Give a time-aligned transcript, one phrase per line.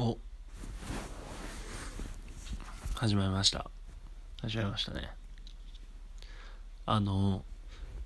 [0.00, 0.16] お。
[2.94, 3.68] 始まりました。
[4.42, 5.10] 始まりましたね。
[6.86, 7.44] あの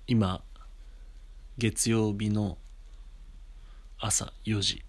[0.06, 0.42] 今
[1.58, 2.56] 月曜日の
[3.98, 4.82] 朝4時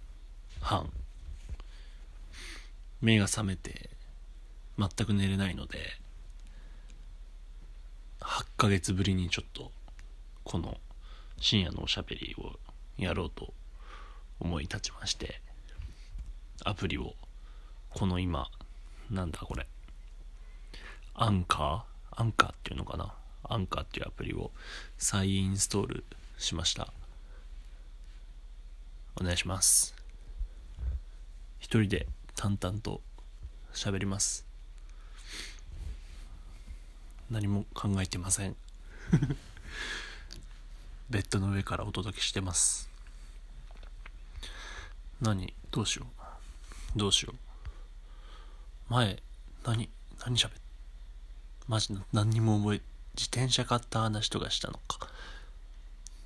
[0.62, 0.90] 半。
[3.02, 3.90] 目が覚めて
[4.80, 5.80] 全く寝れないので
[8.22, 9.74] 8ヶ月ぶりにちょっと
[10.46, 10.78] この
[11.38, 12.54] 深夜のおしゃべりを
[12.98, 13.54] やろうと
[14.40, 15.43] 思い立ちまして
[16.64, 17.16] アプリを。
[17.90, 18.50] この今
[19.12, 19.68] なんだこれ。
[21.14, 22.22] アンカー？
[22.22, 23.14] アンカーっていうのかな？
[23.44, 24.52] アンカーっていうアプリを
[24.98, 26.04] 再インストール
[26.38, 26.92] しました。
[29.20, 29.94] お願いします。
[31.60, 33.02] 一人で淡々と
[33.74, 34.46] 喋ります。
[37.30, 38.56] 何も考えてません。
[41.10, 42.90] ベッドの上からお届けしてます。
[45.22, 45.54] 何？
[45.70, 46.23] どうしよう。
[46.96, 48.94] どうしよう。
[48.94, 49.22] 前
[49.66, 49.90] 何
[50.26, 50.52] 何喋っ
[51.68, 52.82] マジ何にも覚え
[53.16, 55.08] 自転車買った話とかしたのか。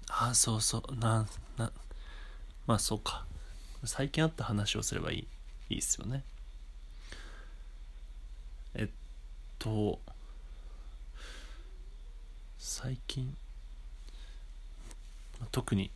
[0.10, 1.72] ああそうそうなな
[2.66, 3.26] まあそうか。
[3.86, 5.28] 最近あった話をすればいい
[5.70, 6.24] いいっすよね。
[8.74, 8.90] えっ
[9.60, 10.00] と
[12.58, 13.38] 最近
[15.52, 15.92] 特に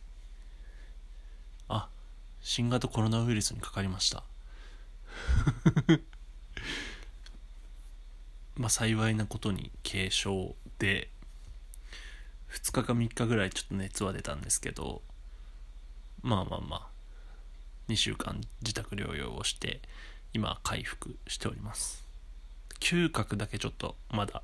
[1.68, 1.88] あ
[2.40, 4.22] 新型コロナウイルスにかかりました。
[8.56, 11.10] まあ幸いなことに軽症で
[12.50, 15.02] 2日か3日ぐらいちょっと熱は出たんですけど
[16.22, 16.86] まあまあまあ
[17.88, 19.80] 2週間自宅療養をして
[20.32, 22.06] 今回復しております。
[22.80, 24.42] 嗅覚だけちょっとまだ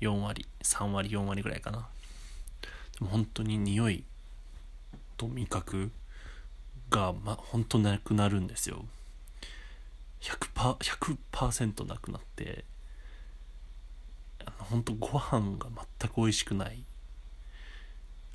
[0.00, 1.88] 4割3割4割ぐらいかな。
[2.98, 4.04] でも本当に匂い
[5.16, 5.90] と味覚
[6.90, 8.84] が、ま、本当なくなるんですよ。
[10.22, 10.76] 100%,
[11.32, 12.64] 100なくなって
[14.44, 15.68] あの本当ご飯が
[16.00, 16.84] 全く美味しくない。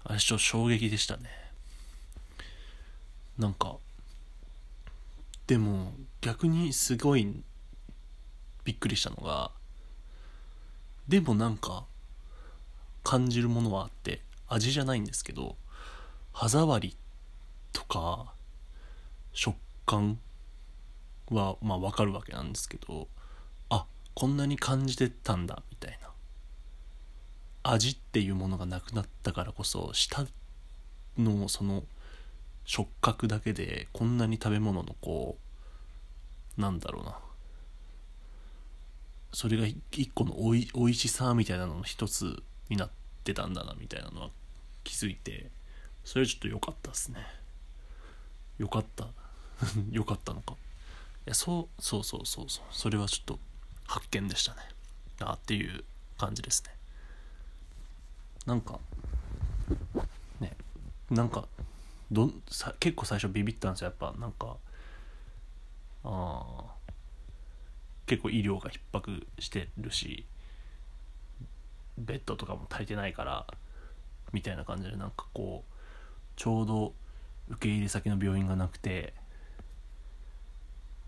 [0.03, 1.29] あれちょっと衝撃でしたね。
[3.37, 3.77] なんか
[5.47, 7.43] でも逆にすごい
[8.63, 9.51] びっくりしたのが
[11.07, 11.85] でもなんか
[13.03, 15.55] 感じるものはあって味じゃないんですけど
[16.33, 16.97] 歯触り
[17.71, 18.33] とか
[19.31, 19.55] 食
[19.85, 20.19] 感
[21.29, 23.07] はまあ分かるわけなんですけど
[23.69, 26.07] あこんなに感じてたんだみたいな。
[27.63, 30.25] 味っていうものがなくなったからこそ舌
[31.17, 31.83] のその
[32.63, 35.37] 触覚だけでこんなに食べ物のこ
[36.57, 37.17] うなんだろうな。
[39.33, 42.89] それが一個のおいおいしさみたいなのの一つになっ
[43.23, 44.29] てたんだなみたいなのは
[44.83, 45.51] 気づいて
[46.03, 47.19] それはちょっと良かったですね。
[48.57, 49.07] 良かった。
[49.91, 50.55] 良かったのか。
[51.27, 52.65] やそうそうそうそうそう。
[52.71, 53.39] それはちょっと
[53.85, 54.59] 発見でしたね。
[55.21, 55.83] あっていう
[56.17, 56.71] 感じですね。
[58.45, 58.79] なんか
[60.39, 60.55] ね
[61.09, 61.47] なんか
[62.11, 63.87] どさ結構最初ビビったんですよ。
[63.87, 64.55] やっぱなんか
[66.05, 66.73] あ
[68.05, 70.25] 結構医療が逼迫してるし
[71.97, 73.45] ベッドとかも足りてないから
[74.31, 75.73] みたいな感じでなんかこう
[76.37, 76.93] ちょうど
[77.49, 79.13] 受け入れ先の病院がなくて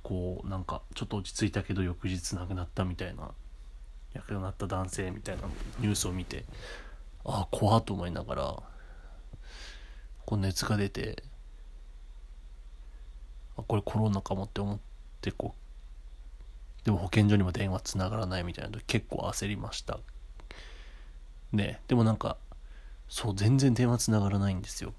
[0.09, 3.29] こうなんかちょっと落ち着いたけど翌日亡くなったみたいな
[4.15, 5.43] 亡くなった男性みたいな
[5.79, 6.45] ニュースを見て
[7.23, 8.63] ああ怖っと思いながら
[10.25, 11.21] こう熱が出て
[13.55, 14.79] あこれコロナかもって思っ
[15.21, 15.53] てこ
[16.81, 19.99] うでも保健所にも電話つながらないみたいな時結構焦りました。
[21.51, 22.37] ねでもなんか
[23.09, 24.95] そう全然電話つながらないんですよ。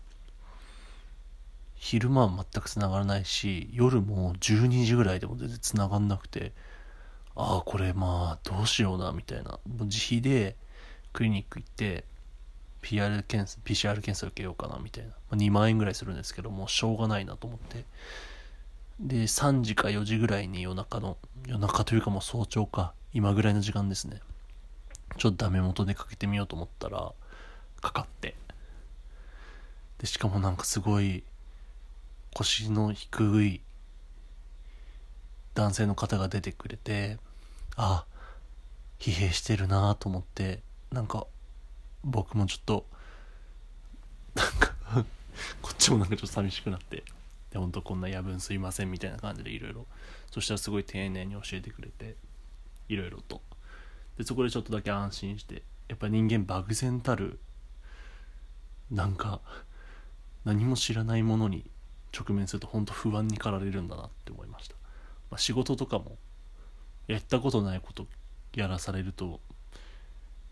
[1.83, 6.53] 昼間は全くつながらないし夜も12時ぐらいでも全然つながんなくて
[7.35, 9.53] ああこれまあどうしようなみたいな。
[9.53, 10.57] もう自費で
[11.15, 12.05] クリニック行って
[12.83, 17.87] PR 検査 PCR 検査受けようかなみたいな、まあ、2万円ぐらいするんですけどもうしょうがないなと思って。
[19.01, 21.17] で3時か4時ぐらいに夜中の
[21.47, 24.21] 夜中というかもう早朝か今ぐらいの時間ですね。
[25.17, 27.11] ちょっとダメ元でかけてみようと思ったら
[27.81, 28.37] かかって。
[29.97, 31.25] でしかもなんかすごい
[32.35, 33.61] 腰の低い
[35.55, 37.19] 男性の方が出てくれて
[37.77, 38.05] あ
[38.99, 40.61] 疲弊してるなと思って
[40.93, 41.27] なんか
[42.03, 42.87] 僕もちょっと
[44.35, 44.75] なんか
[45.63, 47.05] こっちもなんかちょっと寂しくなって
[47.51, 49.87] で本当こんな夜分すいませんみたいな感じでいろいろ
[50.31, 52.17] そしたらすごい丁寧に教えてくれて
[52.89, 53.41] いろいろと。
[54.19, 57.41] でそこでちょっとだけ安心してやっぱ人間漠然たる
[58.91, 59.41] なんか
[60.45, 61.71] 何も知らないものに
[62.17, 64.75] 直面すると本当不安に駆られるんだなって思いました。
[65.31, 66.19] まあ、仕事とかも
[67.07, 68.07] やったことないこと
[68.55, 69.41] やらされると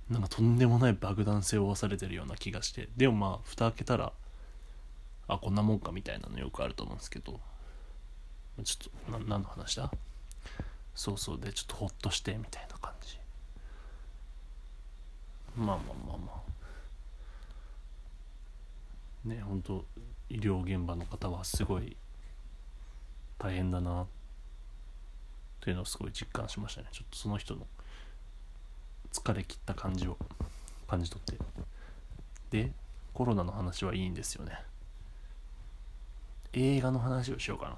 [0.08, 4.12] なんかとんでもない爆弾性を負わされてるような気がしてでもまあ蓋開けたら
[5.26, 7.40] あこんなもんかみたいなのよくあると思うんですけど
[8.64, 9.90] ちょっとな何の話だ？
[10.94, 13.18] そうそうでちょっとほっとしてみたいな感じ。
[15.56, 16.32] まあまあまあま
[19.26, 19.28] あ。
[19.28, 19.84] ね本当
[20.30, 21.96] 医療現場の方はすごい
[23.38, 24.06] 大変だな
[25.60, 26.88] というのをすごい実感しましたね。
[26.92, 27.66] ちょっとその人の
[29.12, 30.16] 疲れ切った感じを
[30.86, 31.38] 感じ取って。
[32.50, 32.72] で
[33.14, 34.58] コロナの話はいいんですよね。
[36.52, 37.76] 映画の話をしようかな。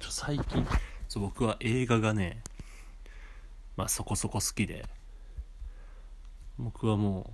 [0.00, 0.66] 最近
[1.08, 2.40] そう僕は映画がね
[3.76, 4.84] まあそこそこ好きで
[6.58, 7.32] 僕はもう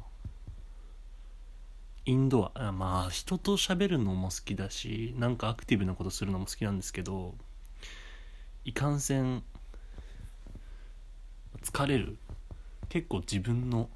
[2.06, 7.34] インドアまあ人と喋るのも好きだしなんかアクティブなことするのも好きなんですけど
[8.66, 9.42] いかんせん
[11.62, 12.18] 疲れる。
[12.90, 13.88] 結構自分の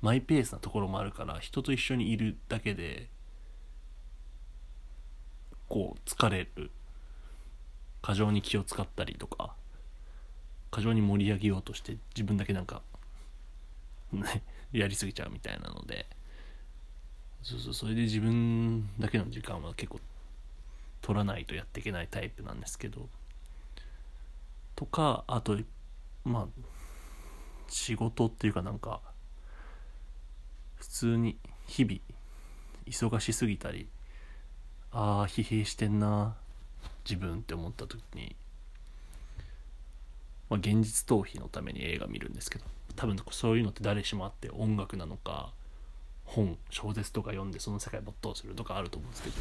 [0.00, 3.08] マイペースなところもあるから人と一緒にいるだけで
[5.68, 6.70] こう疲れる。
[8.00, 9.54] 過剰に気を使ったりとか
[10.70, 12.82] 過剰に盛り上げようとして自分だけなんか
[14.12, 14.42] ね
[14.72, 16.06] やりすぎちゃうみたいなので。
[17.44, 20.00] そうそうそれで自分だけの時間は結構
[21.02, 23.06] 取らないとやっていけないタイプなんですけど
[24.74, 25.58] とかあと
[26.24, 26.46] まあ
[27.68, 29.00] 仕事っていうかなんか
[30.76, 31.36] 普通に
[31.66, 31.98] 日々
[32.86, 33.88] 忙しすぎたり
[34.90, 36.36] ああ疲弊してんな
[37.08, 38.34] 自分って思った時に、
[40.48, 42.64] まあ、現実逃避のために映画見るんですけど
[42.96, 45.52] 多分そういうのって誰しもあって音楽なのか
[46.34, 49.36] 本小説とか読んでその世界没頭するとかあると思うんですけど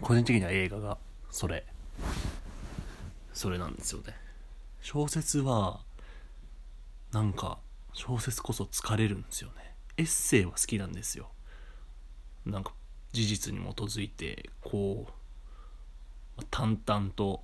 [0.00, 0.98] 個人的には映画が
[1.30, 1.64] それ。
[3.32, 4.14] それなんですよね。
[4.80, 5.80] 小説は
[7.12, 7.58] なんか
[7.92, 9.74] 小説こそ疲れるんですよね。
[9.96, 11.30] エッセイは好きなんですよ。
[12.46, 12.72] なんか
[13.12, 15.06] 事実に基づいてこ
[16.38, 17.42] う淡々と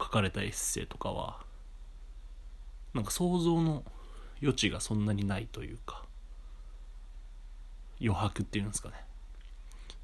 [0.00, 1.40] 書かれたエッセイとかは
[2.94, 3.84] なんか想像の
[4.40, 6.07] 余地がそんなにないというか。
[8.00, 8.94] 余白っていうんですかね。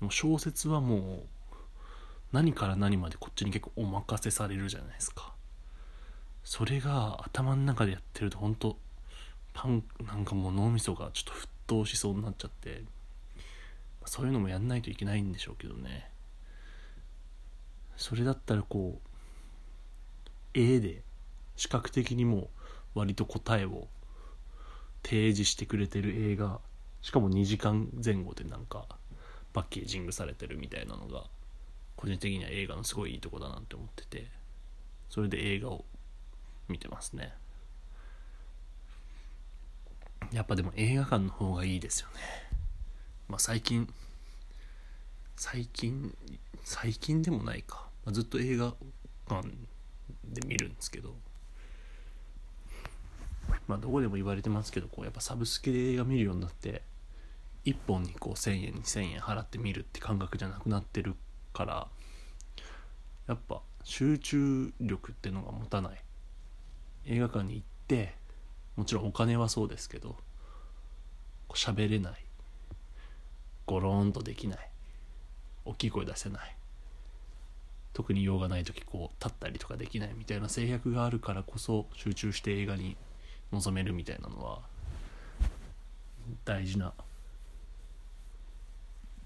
[0.00, 1.56] でも小説はもう
[2.32, 5.32] 何から何までこっちに結構お任せされるじゃないですか。
[6.42, 8.76] それが頭の中でやってると本当
[9.52, 12.82] パンなんかもう脳みそがちょっと沸騰しそうになっちゃって。
[14.06, 16.10] そういうのもやんないといけないんでしょうけどね。
[17.96, 19.08] それだったらこう
[20.52, 21.02] 絵で
[21.56, 22.50] 視覚的にも
[22.94, 23.88] 割と答えを
[25.02, 26.60] 提示してくれてる映画
[27.04, 28.86] しかも2時間前後でなんか
[29.52, 31.24] パッケージングされてるみたいなのが
[31.96, 34.26] 個人的には映画のすごいいいとこだなって思ってて
[35.10, 35.84] それで映画を
[36.66, 37.34] 見てますね。
[40.32, 42.14] やっぱでも映画館の方がいいですよね。
[43.28, 43.86] まあ最近
[45.36, 46.16] 最近
[46.62, 48.72] 最近でもないか、まあ、ずっと映画
[49.28, 49.46] 館
[50.24, 51.14] で見るんですけど
[53.68, 56.80] まあどこでも言われてますけどこうやっぱサブスクで映画見るようになって
[57.64, 61.14] 1本にこう1000円2000円払って見るって感覚じゃなくなってる
[61.52, 61.88] から
[63.26, 66.02] やっぱ集中力ってのが持たない。
[67.06, 68.14] 映画館に行って
[68.76, 70.16] もちろんお金はそうですけど
[71.54, 72.24] 喋れない。
[73.66, 74.70] ゴローンとできない。
[75.64, 76.56] 大きい声出せない。
[77.94, 82.96] 特に用がない時こう立ったりとかできないみたいな制約があるからこそ集中して映画に
[83.52, 84.62] 臨めるみたいなのは
[86.44, 86.92] 大事な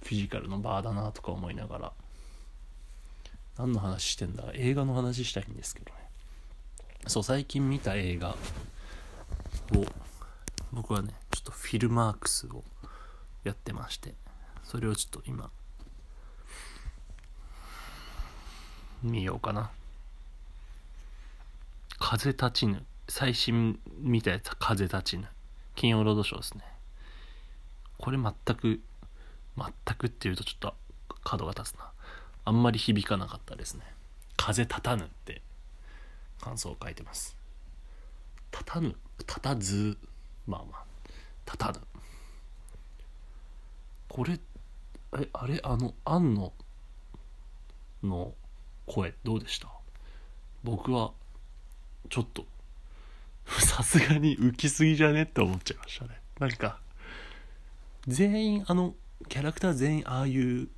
[0.09, 1.93] フィジカルのバーだなとか思いながら。
[3.59, 4.45] 何の話してんだ？
[4.55, 5.99] 映画の話したいんですけどね。
[7.09, 8.35] そう最近見た映画を
[10.73, 12.65] 僕はねちょっとフィルマークスを
[13.45, 14.15] やってまして
[14.65, 15.51] それをちょっと今
[19.03, 19.71] 見ようかな。
[21.99, 22.83] 風立ちぬ。
[23.11, 25.27] 最新見たやつは風立ちぬ。
[25.75, 26.65] 金曜ロードショーですね。
[27.99, 28.81] これ全く
[29.59, 30.75] 全くっていうとちょっと
[31.25, 31.91] 角が立つな。
[32.45, 33.83] あんまり響かなかったですね。
[34.37, 35.43] 風立たぬって。
[36.41, 37.37] 感想を書いてます。
[38.53, 38.95] 立たぬ。
[39.19, 39.99] 立たず。
[40.47, 40.85] まあまあ。
[41.45, 41.81] 立たぬ。
[44.09, 44.39] これ
[45.19, 45.61] えあれ？
[45.63, 46.53] あの庵野
[48.05, 48.35] の
[48.87, 49.69] 声どうでした？
[50.65, 51.13] 僕は
[52.09, 52.47] ちょっと
[53.61, 55.23] さすがに浮きすぎじゃね？
[55.25, 56.21] って思っちゃいましたね。
[56.39, 56.81] なんか
[58.07, 58.95] 全員あの
[59.29, 60.69] キャラクター全員ああいう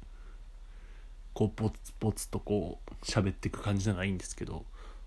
[1.35, 4.64] こうポツポツとこう喋っていく感じなのがいいんですけど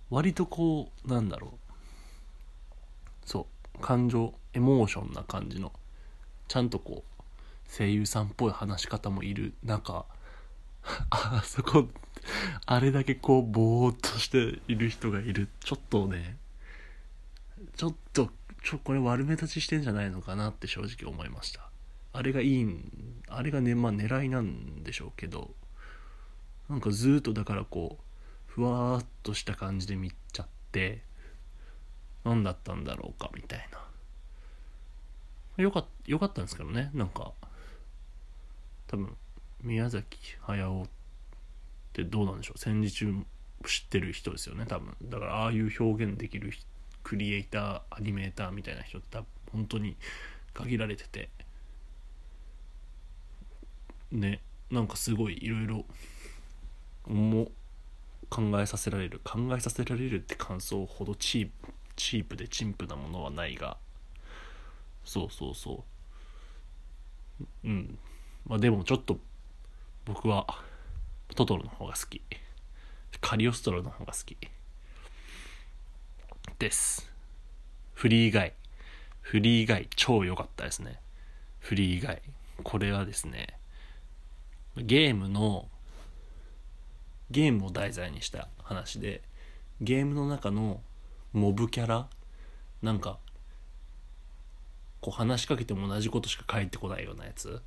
[0.10, 1.74] 割とこうなんだろう。
[3.25, 3.80] そう。
[3.82, 5.74] 感情エモーションな感じの
[6.48, 10.06] ちゃんとこう声優さんっぽい話し方もいる中
[11.10, 11.88] あそこ
[12.68, 15.50] あれだけこうぼーっとしている人がいる。
[15.62, 16.38] ちょっとね
[17.75, 18.30] ちょっと
[18.63, 21.62] ちょこれ悪目立ちしてんじゃないのかなって正直思いました。
[22.13, 25.51] あれがいいんあれがねまあ狙いなんでしょうけど
[26.70, 31.01] なんかずっとだからこうふわーっとした感じで見ちゃって
[32.24, 33.67] 何だったんだろうかみたい
[35.58, 35.63] な。
[35.63, 37.32] よかよかったんですけどねなんか
[38.88, 39.15] 多分
[39.62, 40.89] 宮崎駿っ
[41.93, 42.60] てどうなんでしょう？
[42.60, 43.13] 戦時中
[43.65, 44.96] 知ってる人ですよね多分。
[45.03, 46.53] だからああいう表現できる
[47.03, 49.96] クリエイターアニメーターみたいな人って多分本当に
[50.53, 51.29] 限られてて。
[54.13, 54.41] ね
[54.72, 55.86] なんかすごいいろいろ
[57.08, 57.51] も
[58.29, 63.77] 考えさせられる考えさせられるって感想ほどチープチープで陳腐なものはないが
[65.05, 65.84] そうそうそ
[67.63, 67.67] う。
[67.67, 67.98] うん。
[68.46, 69.17] まあでもちょっと
[70.05, 70.48] 僕は
[71.36, 72.22] トトロの方が好き。
[73.22, 74.38] カリオストロの方が好き。
[76.60, 77.12] です。
[77.93, 78.53] フリーガイ。
[79.22, 81.00] フリーガイ超良かったですね。
[81.60, 82.22] フリーガイ。
[82.63, 83.58] これはですね
[84.77, 85.68] ゲームの
[87.30, 89.22] ゲームを題材にした話で
[89.82, 90.82] ゲームの中の
[91.32, 92.08] モブキャラ
[92.82, 93.18] なんか
[95.01, 97.62] こう話しかけても同じことしか返ってこないようなやつ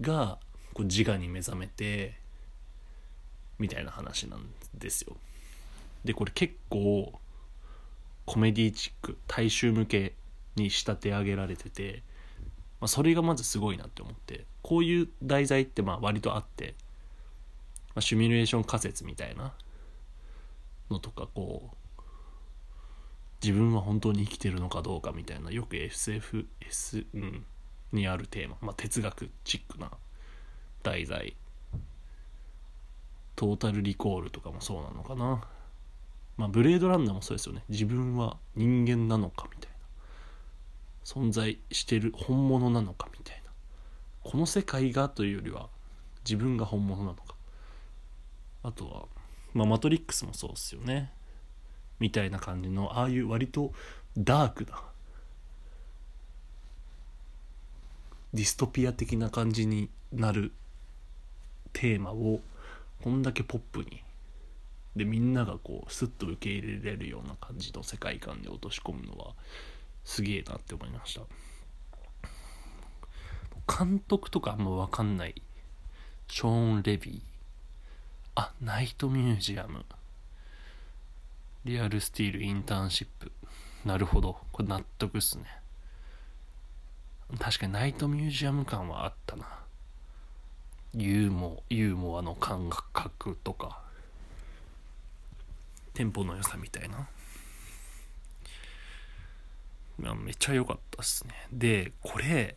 [0.00, 0.38] が
[0.72, 2.14] こう自我に目覚めて
[3.58, 5.16] みたいな話なんですよ。
[6.04, 7.12] でこれ結構
[8.26, 10.14] コメディチック大衆向け
[10.56, 12.02] に仕立て上げられてて、
[12.80, 16.74] まあ、それがまずすごいなって思ってこういう題材ってまあ割とあって、
[17.88, 19.52] まあ、シミュレーション仮説みたいな
[20.90, 22.02] のとかこう
[23.42, 27.44] 自分は本当に生きてるのかどうかみたいなよく SFS、うん、
[27.92, 29.90] にあるテーマ、まあ、哲学チックな
[30.82, 31.36] 題材。
[33.36, 35.44] トータルリコールとかもそうなのかな。
[36.38, 37.64] まあブレードランナーもそうですよね。
[37.68, 39.76] 自分は人間なのかみたいな。
[41.04, 43.43] 存在してる本物なのかみたいな。
[44.24, 45.68] この世界がというよりは
[46.24, 47.34] 自分が本物なのか。
[48.62, 49.04] あとは
[49.52, 51.12] まあマトリックスもそうっすよね。
[52.00, 53.72] みたいな感じのああいう割と
[54.16, 54.82] ダークな
[58.32, 60.52] ディストピア的な感じになる
[61.72, 62.40] テーマを
[63.02, 64.02] こんだけポップに
[64.96, 69.34] でみんながこうスッと受け入れられるような感じの世界観で落とし込むのは
[70.04, 71.22] すげえなって思いました。
[73.66, 75.42] 監督とかあんま分かんない。
[76.28, 77.20] ショーン・レビー。
[78.36, 79.84] あナイトミュージアム。
[81.64, 83.32] リアルスティールインターンシップ。
[83.84, 84.38] なるほど。
[84.52, 85.44] これ納得っすね。
[87.38, 89.46] 確かにナイトミュージアム感はあったな。
[90.94, 93.82] ユーモユーモアの感覚とか。
[95.94, 97.08] テンポの良さみたいな。
[100.16, 101.34] めっちゃ良かったっすね。
[101.52, 102.56] でこれ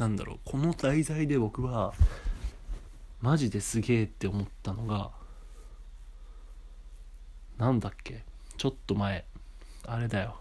[0.00, 1.92] なんだろうこの題材で僕は
[3.20, 5.10] マジですげえって思ったのが
[7.58, 8.24] なんだっけ
[8.56, 9.26] ちょっと前
[9.86, 10.36] あれだよ。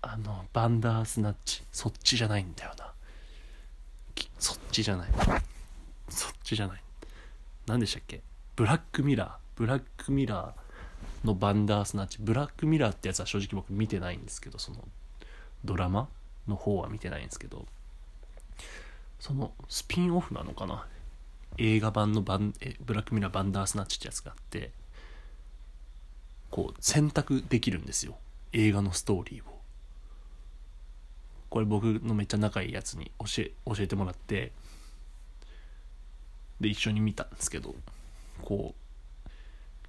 [0.00, 2.90] あのバンダースナッチそっちじゃないんだよな。
[4.38, 5.08] そっちじゃない。
[6.08, 6.82] そっちじゃない。
[7.66, 8.22] 何でしたっけ
[8.56, 9.30] ブラックミラー。
[9.56, 12.16] ブラックミラーのバンダースナッチ。
[12.18, 14.78] ブラックミラーってやつは正直僕見てないんですけどその
[15.66, 16.08] ドラマ
[16.48, 17.66] の方は見てないんですけど。
[19.20, 20.86] そのスピンオフなのかな？
[21.58, 24.72] 映画版のバンえブラックミラーバンダースナッチってやつがあって
[26.50, 28.16] こう選択できるんですよ。
[28.52, 29.60] 映画のストーリーを。
[31.50, 34.52] これ僕のめっちゃ仲いいやつに教え教えてもらって
[36.60, 37.74] で一緒に見たんですけど
[38.42, 38.74] こ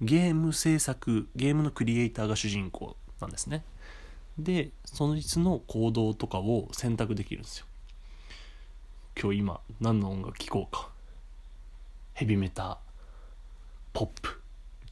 [0.00, 3.64] うゲーム制作ゲームのクリエイターが主人公なんですね。
[4.38, 7.66] でそのいつの行動とかを選択できるんですよ。
[9.20, 10.88] 今日今何の音楽聴こうか。
[12.14, 12.78] ヘビメタ
[13.92, 14.40] ポップ。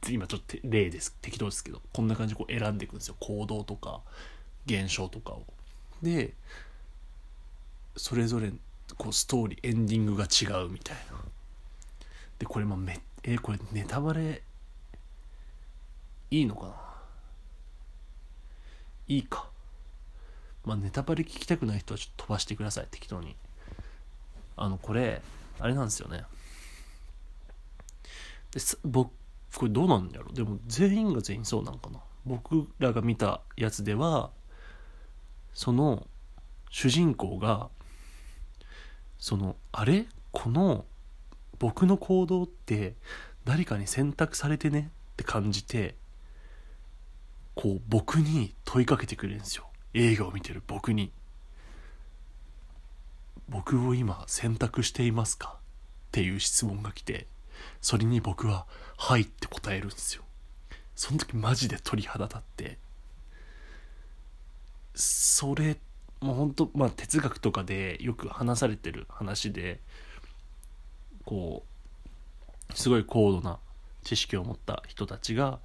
[0.09, 1.15] 今ちょっと例です。
[1.21, 1.81] 適当ですけど。
[1.93, 3.15] こんな感じでこう選んでいくんですよ。
[3.19, 4.01] 行動とか
[4.65, 5.45] 現象とかを。
[6.01, 6.33] で
[7.97, 8.51] それぞれ
[8.97, 11.17] こうストーリーエンディングが違うみたいな。
[12.39, 14.43] でこれまあめえこれネタバレ
[16.31, 16.75] いいのかな？
[19.07, 19.49] いいか。
[20.63, 22.87] まあネタバレ聞きたくない人はちょっと飛ばしてください。
[22.89, 23.35] 適当に。
[24.63, 25.23] あのこれ
[25.59, 26.23] あれなんですよね。
[28.51, 29.11] で僕
[29.55, 30.31] これどうなんやろ？
[30.31, 31.99] でも全員が全員そうなんかな。
[32.27, 34.29] 僕らが見たやつでは
[35.55, 36.05] その
[36.69, 37.69] 主人公が
[39.17, 40.05] そのあれ？
[40.31, 40.85] この
[41.57, 42.93] 僕の行動って
[43.43, 45.95] 誰かに選択されてねって感じて
[47.55, 49.65] こう僕に問いかけてくれるんですよ。
[49.95, 51.11] 映画を見てる僕に。
[53.51, 55.57] 僕を今選択していますか？
[55.57, 57.27] っていう質問が来て
[57.81, 58.65] それに僕は
[58.97, 60.23] 「はい」って答えるんですよ。
[60.95, 62.77] その時マジで鳥肌立って
[64.95, 65.77] それ
[66.21, 69.81] もう本当まあ哲学とかでよく話されてる話で
[71.25, 71.65] こ
[72.69, 73.59] うすごい高度な
[74.03, 75.59] 知識を持った人たちが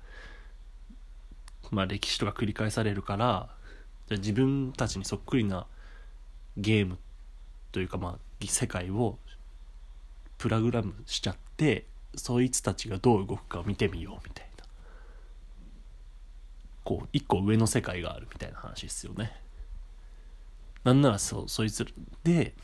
[1.70, 3.48] まあ歴史とか繰り返されるから
[4.08, 5.66] じゃ自分たちにそっくりな
[6.56, 6.98] ゲーム
[7.72, 9.18] というかまあ世界を
[10.38, 14.64] プログラムしちゃってそいつたちがどう動くかを見てみようみたいな。
[16.84, 19.32] こう一個上の世界があるみたいな話ですよね。
[20.84, 21.84] なんならそうそいつ
[22.22, 22.54] で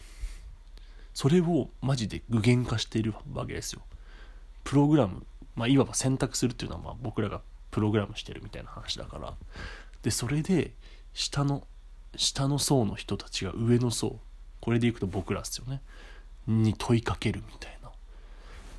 [1.12, 3.82] それをマジで具現化しているわけですよ。
[4.64, 7.40] プログラムまあいわば選択するっていうのはまあ僕らが
[7.70, 9.34] プログラムしてるみたいな話だから。
[10.02, 10.72] でそれで
[11.14, 11.66] 下の
[12.16, 14.20] 下の層の人たちが上の層
[14.62, 15.82] これでいくと僕らですよね。
[16.46, 17.90] に問いかけるみたいな。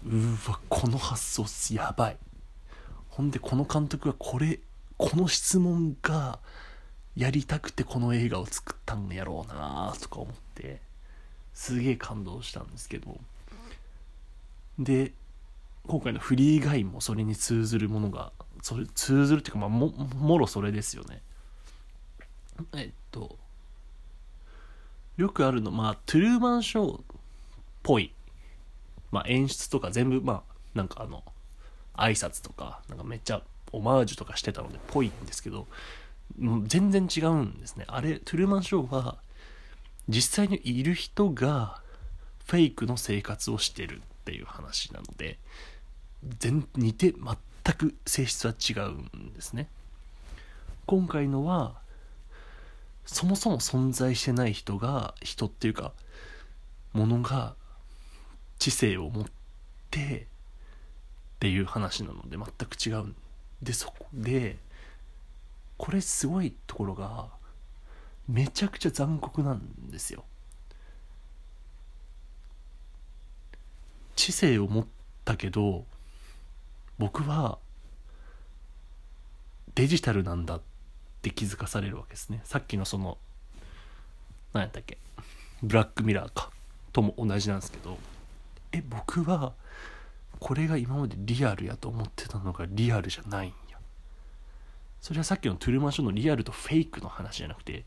[0.06, 2.18] うわこの発想やばい。
[3.10, 4.60] ほんでこの監督はこれ
[4.98, 6.40] この質問が
[7.18, 10.80] やりたくてこの映画を作ったんやろうなとか思って
[11.54, 13.20] すげえ感動したんですけど。
[14.80, 15.12] で
[15.86, 21.22] 今回のフリーガイもそれに通ずるものがそれ通ずるっていうかまあももろそれですよね。
[22.74, 23.38] えっと
[25.18, 27.02] よくあるのまあトゥルーマンショーっ
[27.84, 28.14] ぽい。
[29.12, 31.24] まあ演出とか全部まあなんかあの
[31.96, 35.68] 挨拶とかなんかめっちゃオマージュとかしてたのでぽいんですけど
[36.66, 37.86] 全然違うんですね。
[37.88, 39.18] あれトゥルーマンショーは
[40.10, 41.80] 実際にいる人が
[42.48, 45.38] フェイクの生活をしてるっていう話なので
[46.40, 49.68] 全似て全く性質は違うんですね。
[50.86, 51.76] 今回のは
[53.06, 55.94] そもそも存在してない人が人っていうか
[56.94, 57.56] ものが
[58.60, 59.26] 知性を持っ
[59.92, 60.28] て
[61.36, 63.16] っていう話なので全く違うん
[63.62, 64.58] でそこで
[65.78, 67.28] これすごいところが
[68.28, 70.24] めちゃくちゃ残酷なんですよ。
[74.16, 74.86] 知性を持っ
[75.26, 75.86] たけど
[76.98, 77.58] 僕は
[79.76, 80.62] デジタルなんだっ
[81.32, 82.42] 気づかされるわけですね。
[82.44, 83.18] さっきのその
[84.54, 84.98] 何やったっけ？
[85.62, 86.50] ブラックミラーか。
[86.92, 87.98] とも同じなんですけど。
[88.72, 89.54] え僕は
[90.40, 93.78] これが今までリアルやと思ってたのがリアルじゃないんや。
[95.00, 97.86] それはさっきのトゥルーマンショーのリアルとフェイクの話じゃなくて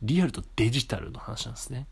[0.00, 1.86] リアルとデジタルの話なんですね。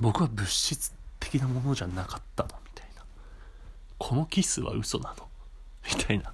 [0.00, 3.04] 僕は物質的なものじゃなかったのみたいな。
[3.98, 5.28] このキスは嘘なの？
[5.84, 6.32] みたいな。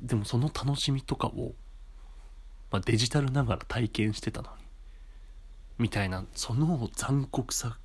[0.00, 1.54] でもその楽しみとかを、
[2.70, 4.64] まあ、デジタルながら体験してたのに
[5.78, 7.76] みたいなその残酷さ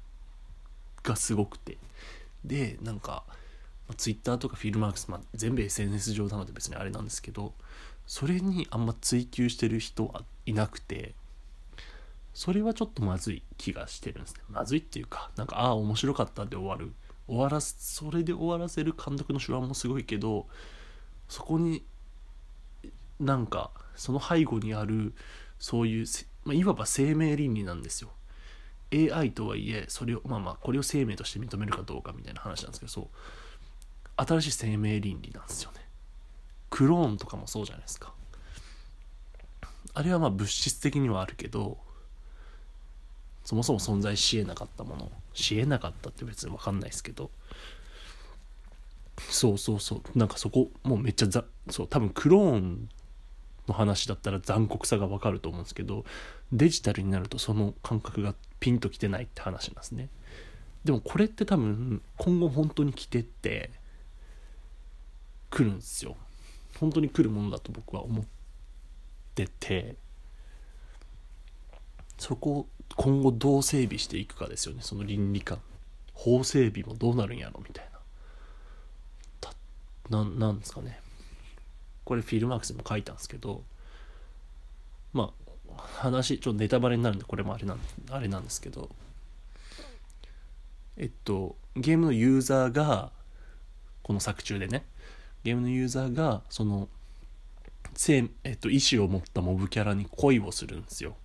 [1.03, 1.77] がすごくて。
[2.43, 3.23] でなんか、
[3.97, 7.53] Twitter とかフィルマークス、まあ、全部 SNS 上なので別にあれなんですけど
[8.07, 11.13] それにあんま追求してる人はいなくて
[12.33, 14.41] それはちょっとまずい気がしてるんですね。
[14.49, 16.93] まずいっていうかなんかああ面白かったで終わる。
[17.27, 20.47] 終わらすそれで終わらせる監督の手腕もすごいけど
[21.27, 21.83] そこに
[23.19, 25.13] なんかその背後にある
[25.59, 26.05] そういう、
[26.43, 28.09] まあ、いわば生命倫理なんですよ。
[28.93, 33.07] AI とはいえそれをまあまあこれを生命として認めるかどうかみたいな話なんですけどそう。
[34.17, 35.81] 新しい生命倫理なんですよね。
[36.69, 38.13] クローンとかもそうじゃないですか。
[39.93, 41.77] あれはまあ物質的にはあるけど
[43.45, 47.31] そもそも存在しえなかったものしえなかったって別に分かんないですけど
[49.29, 50.17] そうそうそう。
[50.17, 52.89] なんかそこもうめっちゃざそう多分クローン
[53.67, 56.05] の話だったら残酷さが分かると思うんですけど
[56.51, 60.09] デジタルになるとその感覚がピンときてないって話なんですね。
[60.83, 63.71] でもこれって多分今後本当に来てって
[65.49, 66.15] 来るんですよ。
[66.79, 68.25] 本当に来るものだと僕は思っ
[69.33, 69.95] てて。
[72.17, 74.81] そこを今後どう整備していくかですよね。
[74.81, 75.59] その倫理観。
[76.13, 77.89] 法整備もどうなるんやろみたい
[80.09, 80.23] な。
[80.23, 80.99] ななんですかね。
[82.05, 83.63] これフィルマークスにも書いたんですけど
[85.11, 85.33] ま
[85.77, 87.79] あ話ちょっとネタバレになるんでこれもあれなん
[88.11, 88.89] あれなんですけど
[90.97, 93.11] えっとゲームのユーザーが
[94.03, 94.85] この作中でね
[95.43, 96.87] ゲームのユーザーがその
[97.95, 101.15] 生、えっと、意志を持ったモブキャラに恋をするんですよ。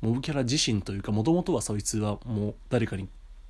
[0.00, 3.08] モブキャラ自身というかもともとはそいつはもう誰かに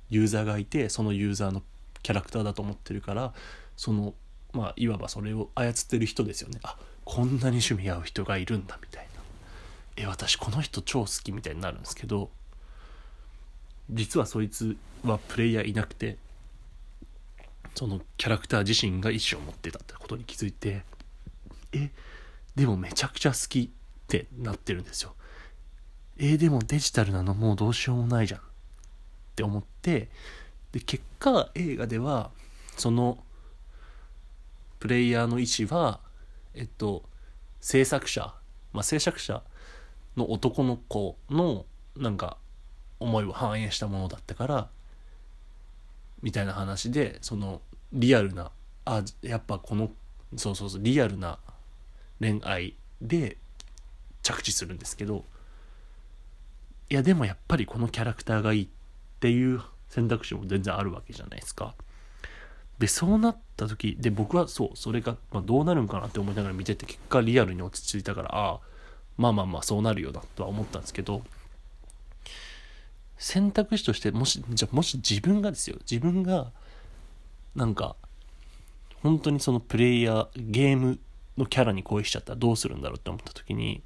[0.09, 1.61] ユーザーがいてそのユーザーの
[2.01, 3.33] キャラクターだと思ってるから
[3.75, 4.13] その
[4.55, 6.59] まあいわばそれを操ってる人ですよね。
[6.63, 9.21] あこんなに趣味合う人がいるんだみたいな。
[9.97, 12.29] え私この人超好きみたいになるんですけど
[13.89, 16.17] 実はそいつはプレイヤーいなくて
[17.75, 20.83] そのキャラクター自身が意思を持ってたってことに気づいて
[21.71, 21.91] え
[22.55, 23.69] でもめちゃくちゃ好きっ
[24.07, 25.13] てなってるんですよ。
[26.17, 28.43] えでもデジタルなのもうどうしようもないじゃんっ
[29.35, 30.09] て思って
[30.71, 32.31] で結果映画では
[32.77, 33.17] その
[34.79, 35.99] プレイヤーの意思は
[36.53, 37.03] えっと
[37.61, 38.33] 制作者
[38.73, 39.41] まあ制作者
[40.17, 41.65] の男の子の
[41.97, 42.37] なんか
[42.99, 44.69] 思いを反映したものだったから
[46.21, 47.61] みたいな話でその
[47.93, 48.51] リアルな
[48.85, 49.91] あやっぱこの
[50.35, 51.39] そうそうそうリアルな
[52.19, 53.37] 恋愛で
[54.23, 55.25] 着地するんですけど
[56.89, 58.67] いやでもやっぱりこのキャラクターがいいっ
[59.19, 61.73] ていう選択肢も全然あるわけじゃないですか。
[62.79, 68.59] でそうなった時で僕はそうそれが、まあ、どうなるんかなって思いながら見てて結果リアルに落ち着いたからああ
[69.17, 71.21] まあまあまあそうなるよなとは思ったんですけど
[73.17, 75.77] 選択肢としてもしじゃもし自分がですよ。
[75.89, 76.51] 自分が
[77.55, 77.95] なんか
[79.01, 80.99] 本当にそのプレイヤーゲーム
[81.37, 83.83] のキャラに恋しちゃったらどうするんだろうって思った時に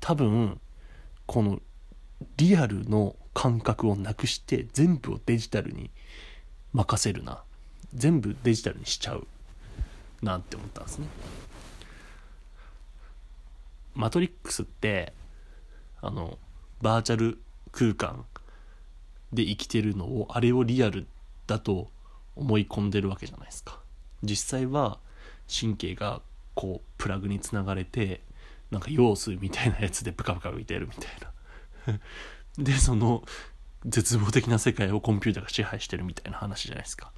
[0.00, 0.60] 多分
[1.26, 1.60] この
[2.36, 5.90] リアルの感覚をなくして全部をデジタルに
[6.72, 7.43] 任せるな。
[7.94, 9.26] 全部デジタルにしちゃう
[10.22, 11.06] なって思ったんですね。
[13.94, 15.12] マトリックスって
[16.00, 16.38] あの
[16.82, 17.38] バーチャル
[17.72, 18.24] 空間
[19.32, 21.06] で生きてるのをあれをリアル
[21.46, 21.90] だと
[22.36, 23.80] 思い込んでるわけじゃないですか。
[24.22, 24.98] 実際は
[25.48, 26.22] 神経が
[26.54, 28.22] こうプラグにつながれて
[28.70, 31.10] なんか陽水みたいなやつでブカブカ浮いてるみたい
[31.86, 32.00] な。
[32.58, 33.24] でその
[33.84, 37.12] 絶望的な世界をコンピューターが支配してるみたいな話じゃないですか。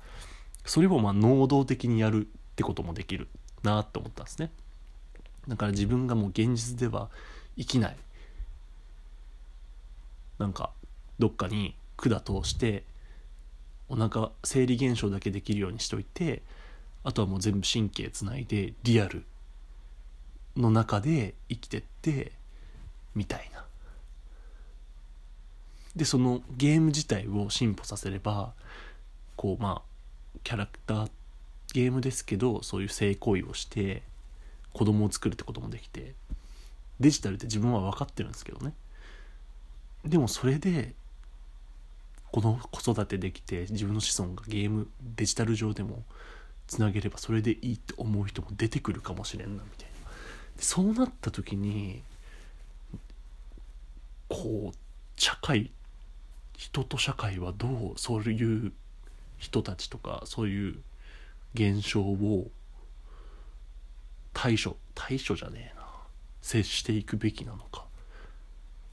[0.67, 3.29] それをまあ能動的にやるってこともできる
[3.63, 4.51] なって思ったんですね。
[5.49, 7.09] だから自分がもう現実では
[7.57, 7.97] 生きない。
[10.39, 10.71] なんか
[11.19, 12.85] どっかに管通して
[13.89, 16.43] お腹生理現象だけできるようにしといて
[17.05, 19.25] あとはもう全部神経つないでリアル
[20.57, 22.33] の中で生きてって
[23.15, 23.65] みたいな。
[25.95, 28.53] でそのゲーム自体を進歩させれば
[29.37, 29.96] こうまあ
[30.47, 31.11] キャラクター
[31.75, 34.05] ゲームですけどそういう性行為をして
[34.73, 36.15] 子供を作るってこともできて
[37.01, 38.73] デジタルって自分は分かってるんですけどね。
[40.05, 40.95] でもそれで
[42.31, 46.05] この子育てできて自分の子孫がゲームデジタル上でも
[46.69, 50.11] つなげればそれでいいって思う人も出てくるかもしれんなみたいな。
[50.63, 52.05] そうなった時に
[54.29, 54.77] こう
[55.21, 55.73] 社会
[56.57, 58.73] 人と社会はどうそういう
[59.39, 60.77] 人たちとかそういう
[61.55, 62.51] 現象を
[64.33, 65.87] 対処対処じゃねえな。
[66.43, 67.85] 接していくべきなのか。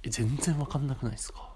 [0.04, 1.50] 全然分かんなくないですか？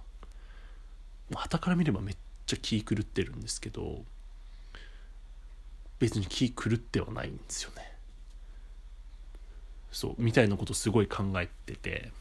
[1.35, 4.05] 旗から見ればめっちゃ気狂ってるんですけど
[5.99, 7.93] 別に気狂ってはないんですよね。
[9.91, 12.11] そうみたいなことすごい考えてて。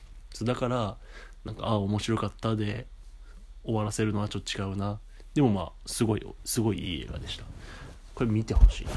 [0.42, 0.96] だから
[1.44, 2.86] なんかああ面白かったで
[3.64, 4.98] 終わらせるのはちょっと違うな。
[5.36, 7.44] でもまあすごいすごいいい映画でした。
[8.14, 8.92] これ見てほしいな。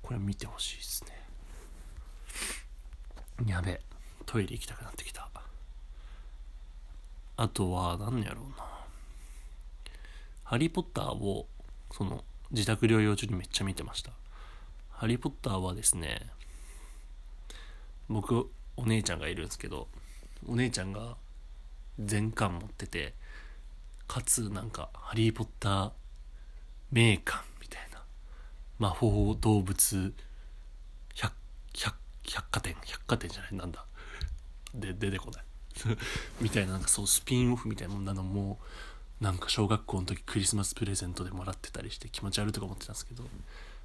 [0.00, 1.10] これ見てほしいですね。
[3.46, 3.78] やべ
[4.24, 5.28] トイレ行きたくなってきた。
[7.36, 8.64] あとは何やろうな。
[10.44, 11.46] ハリー・ポッターを
[11.92, 14.12] その自宅療養中にめっちゃ見てました。
[14.88, 16.22] ハリー・ポッターはですね
[18.08, 18.48] 僕
[18.78, 19.88] お姉ちゃんがいるんですけど
[20.46, 21.18] お姉ちゃんが
[21.98, 23.12] 全巻持ってて
[24.14, 25.90] かつなんかハリー・ポッター
[26.92, 28.00] 名館みたいな。
[28.78, 30.14] 魔法動物
[31.16, 31.32] 百
[31.72, 32.76] 百百貨店。
[32.86, 33.54] 百貨店じゃない。
[33.54, 33.84] なんだ。
[34.72, 35.44] で出てこない。
[36.40, 38.60] みたいななんかそうスピンオフみたいなのも
[39.20, 43.28] なんか小学校の時クリスマスプレゼントでもらってたりして気持ち悪いとか思ってたんですけど。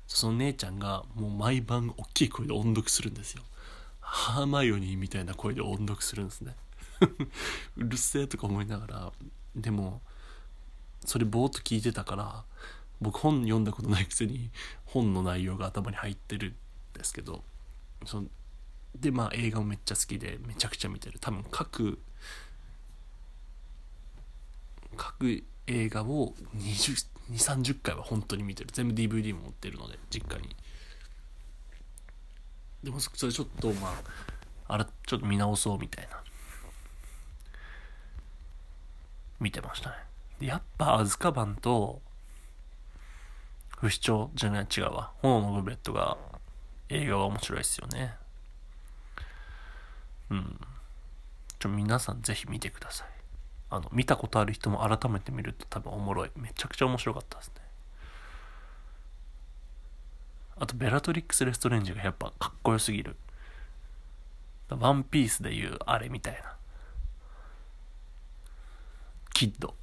[0.06, 3.42] その姉ちゃんがもう毎晩大きい声で音読するんですよ。
[4.00, 6.56] ハーマイオニーみたいな声で音読するんですね。
[7.78, 9.14] うるせえとか思いながら。
[9.56, 10.04] でも
[11.06, 12.44] それぼーっと聞いてたから
[13.02, 14.50] 僕本読んだことないくせに
[14.86, 17.44] 本の内容が頭に入ってるんですけど
[18.06, 18.24] そ
[18.96, 21.20] でまあ映画もめっちゃ好きでめちゃくちゃ見てる。
[21.20, 22.00] 多分各
[24.96, 28.70] 各各映画を2030回は本当に見てる。
[28.74, 30.56] 全部 DVD も持ってるので実家に。
[32.84, 33.90] でもそれちょっとま
[34.68, 36.24] ああらちょっと見直そうみたいな。
[39.40, 39.96] 見てましたね。
[40.42, 42.02] やっぱアズカバンと
[43.78, 45.12] 不死鳥じゃない違うわ。
[45.22, 46.18] 炎のゴブレットが
[46.90, 48.16] 映画は面白いですよね。
[50.30, 50.60] うん。
[51.60, 53.08] ちょ皆さんぜひ見てください。
[53.72, 56.32] あの見たことある人も改めて見ると多分おもろい。
[56.36, 57.54] めちゃくちゃ面白かったですね。
[60.58, 63.16] あとベラトリックス・レストレンジがやっぱかっこよすぎる。
[64.70, 66.56] ワンピースでいうあれみたいな。
[69.34, 69.74] キッド。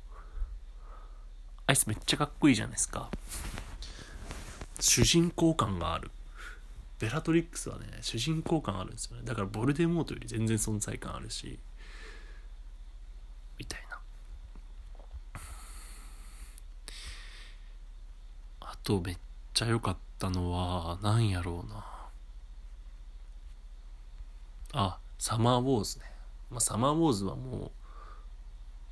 [1.69, 3.11] あいつめっちゃかっこいいじゃないですか。
[4.79, 6.11] 主人公感がある。
[6.99, 9.23] ベラトリックスはね主人公感あるんですよね。
[9.25, 11.59] だからボルデモートより全然存在感あるし。
[13.59, 15.41] みたいな。
[18.61, 19.17] あとめっ
[19.53, 21.85] ちゃ良かったのは何やろうな。
[24.73, 26.05] あサマーウォーズね、
[26.51, 27.73] まあ、サマーウォーズはも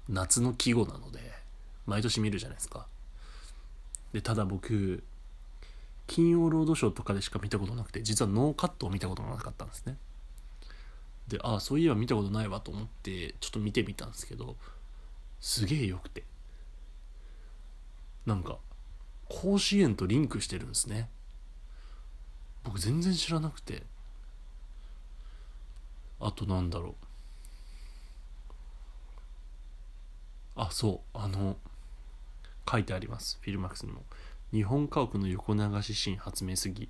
[0.08, 1.33] う夏の季語なので。
[1.86, 2.86] 毎年見るじゃないですか。
[4.12, 5.02] でただ僕
[6.06, 9.96] 金曜ロードショーとかでしか見たことなくて実はノーカットを見たことがなかったんですね。
[11.28, 14.56] でああそういえば見たことないわと思ってちょっと見てみたんですけど
[15.40, 16.24] すげえよくて。
[18.26, 18.58] なんか
[19.28, 21.08] 甲子園とリンクしてるんですね。
[22.62, 23.82] 僕全然知らなくて。
[26.20, 26.94] あとなんだろう。
[30.56, 31.56] あそうあの
[32.70, 33.38] 書いてあります。
[33.40, 34.02] フィルマックスにも。
[34.52, 36.88] 日本家屋の横流しシーン発明すぎ。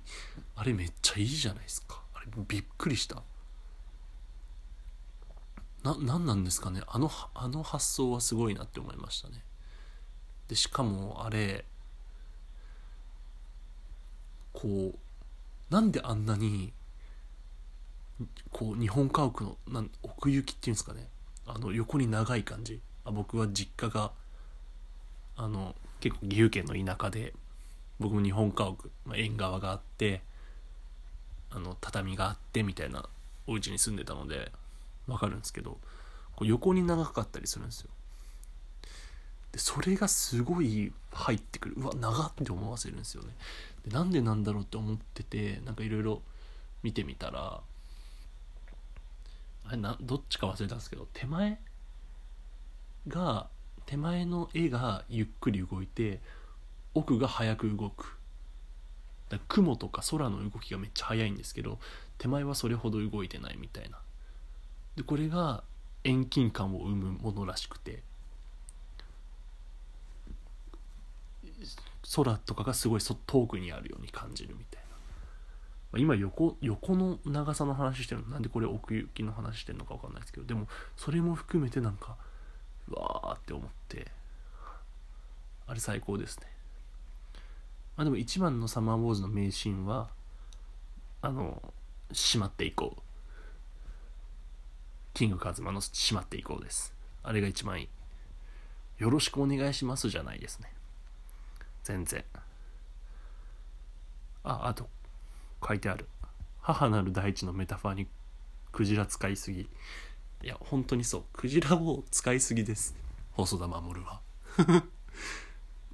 [0.55, 2.01] あれめっちゃいいじゃないですか。
[2.13, 3.23] あれびっくりした。
[5.83, 6.81] な何なんですかね。
[6.87, 9.43] あのあの発想はすごいなって思いましたね。
[10.47, 11.65] でしかもあれ
[14.53, 16.71] こうなんであんなに
[18.51, 21.07] こう日本家屋のなん奥行きっていうんですかね。
[21.47, 22.79] あの横に長い感じ。
[23.03, 24.11] あ僕は実家が
[25.37, 27.33] あの結構岐阜県の田舎で
[27.99, 30.21] 僕も日本家屋、まあ、縁側があって
[31.49, 33.05] あの畳があってみたいな
[33.47, 34.51] お家に住んでたので
[35.07, 35.77] 分かるんですけど
[36.35, 37.89] こう横に長かったりするんですよ。
[39.53, 41.75] でそれがすごい入ってくる。
[41.77, 43.29] うわ長って思わせるんですよね。
[43.87, 46.21] でなんでなんだろうって思っててなんかいろいろ
[46.83, 47.61] 見てみたら
[49.67, 51.57] あれなどっちか忘れたんですけど手前
[53.07, 53.47] が
[53.85, 56.19] 手前の絵がゆっくり動いて
[56.93, 58.17] 奥が速く動く。
[59.29, 61.79] だ雲とか空の動きがめっちゃ速いんですけど
[62.19, 63.97] 手前はそれほど動いてないみたいな。
[64.95, 65.63] でこれが
[66.03, 68.03] 遠近感を生むものらしくて
[72.15, 74.81] 空とかがすごい遠くにあるように感じるみたい
[75.93, 75.99] な。
[75.99, 80.67] 今横横の長さの話してるのなんでこれ奥行きの話してるのか分かんないですけどでも
[80.97, 82.17] それも含めてなんか
[82.89, 84.07] わーって思って。
[85.67, 86.47] あれ最高ですね。
[87.97, 90.09] まあでも一番のサマーウォーズの名シーンは
[91.21, 91.73] あの
[92.11, 93.01] 「しまっていこう」
[95.13, 96.93] キングカズマの「しまっていこう」です。
[97.23, 97.89] あれが一番いい。
[98.97, 100.71] よろしくお願いしますじゃないですね。
[101.83, 102.23] 全然。
[104.43, 104.89] ああと
[105.67, 106.07] 書いてある。
[106.61, 108.07] 母なる大地のメタファーに
[108.71, 109.69] クジラ使いすぎ。
[110.43, 111.23] いや本当にそう。
[111.33, 112.95] クジラを使いすぎです。
[113.31, 114.21] 細田守は。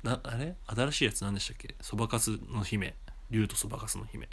[0.04, 0.56] なあれ？
[0.68, 1.76] 新しいやつ何でしたっけ？
[1.82, 2.96] そばかすの姫。
[3.30, 4.28] 竜とそばかすの姫。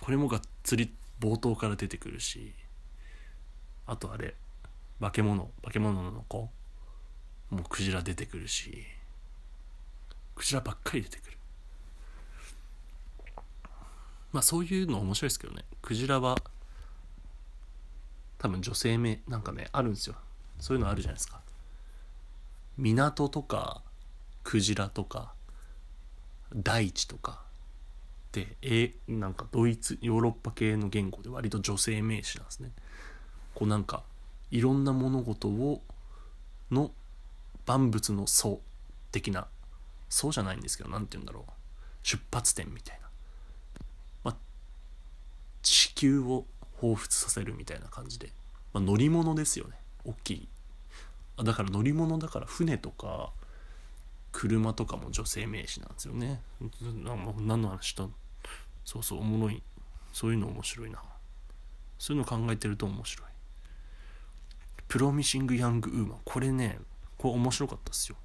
[0.00, 2.52] これもがっつり冒頭から出てくるし。
[3.86, 4.34] あとあれ。
[5.00, 5.50] 化け物。
[5.62, 6.50] 化け物の子。
[7.50, 8.84] もうクジラ出てくるし。
[10.34, 11.38] クジラばっかり出てくる。
[14.32, 15.64] まあそういうの面白いですけどね。
[15.80, 16.36] クジラは
[18.38, 20.14] 多分女性名なんかねあるんですよ。
[20.60, 21.40] そういうのあるじゃないですか。
[22.76, 23.82] 港とか
[24.44, 25.32] クジラとか
[26.54, 27.42] 大地とか
[28.32, 32.70] でえなんかドイツヨーロッパ系の言語で割と女性名詞なんですね。
[33.54, 34.04] こうなんか
[34.50, 35.82] いろんな物事を
[36.70, 36.92] の
[37.66, 38.60] 万物の層
[39.10, 39.48] 的な
[40.08, 41.52] そうじゃないんですけど何て言うんだろう。
[42.02, 43.08] 出発点みたいな、
[44.24, 44.36] まあ、
[45.62, 46.46] 地球を
[46.80, 48.32] 彷彿させるみたいな感じで、
[48.72, 49.74] まあ、乗り物ですよね。
[50.04, 50.48] 大きい。
[51.42, 53.30] だから乗り物だから船とか
[54.32, 56.40] 車とかも女性名詞なんですよね。
[56.82, 58.10] 何の話と
[58.84, 59.62] そうそうおもろい。
[60.12, 61.02] そういうの面白いな。
[61.98, 63.28] そういうの考えてると面白い。
[64.88, 66.18] プロミシング・ヤング・ウーマン。
[66.24, 66.78] これね
[67.16, 68.16] これ面白かったっすよ。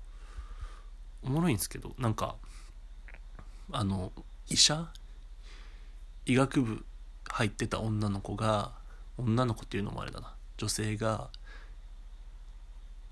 [1.23, 2.35] おもろいんですけどなんか
[3.71, 4.11] あの
[4.49, 4.91] 医者？
[6.25, 6.85] 医学部
[7.33, 8.73] 入ってた女の子が
[9.17, 10.35] 女の子っていうのもあれだな。
[10.57, 11.29] 女性が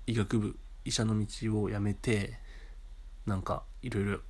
[0.06, 2.38] 医学部医者の道を辞めて
[3.26, 4.20] なんかいろいろ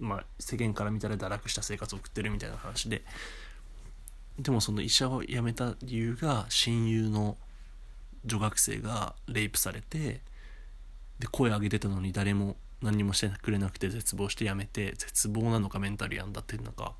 [0.00, 3.04] まあ世間から見たら堕落した生活を送ってるみたいな話で。
[4.40, 7.38] でもその医者を辞めた理由が親友の
[8.26, 10.20] 女学生がレイプされて
[11.20, 16.92] で声上げてたのに誰も何にもしてくれなくて絶望して辞めて絶望なのかメンタルやんだっていうのか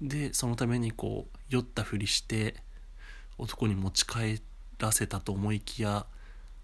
[0.00, 2.56] でそのためにこう酔ったふりして
[3.38, 4.42] 男に持ち帰
[4.78, 6.06] らせたと思いきや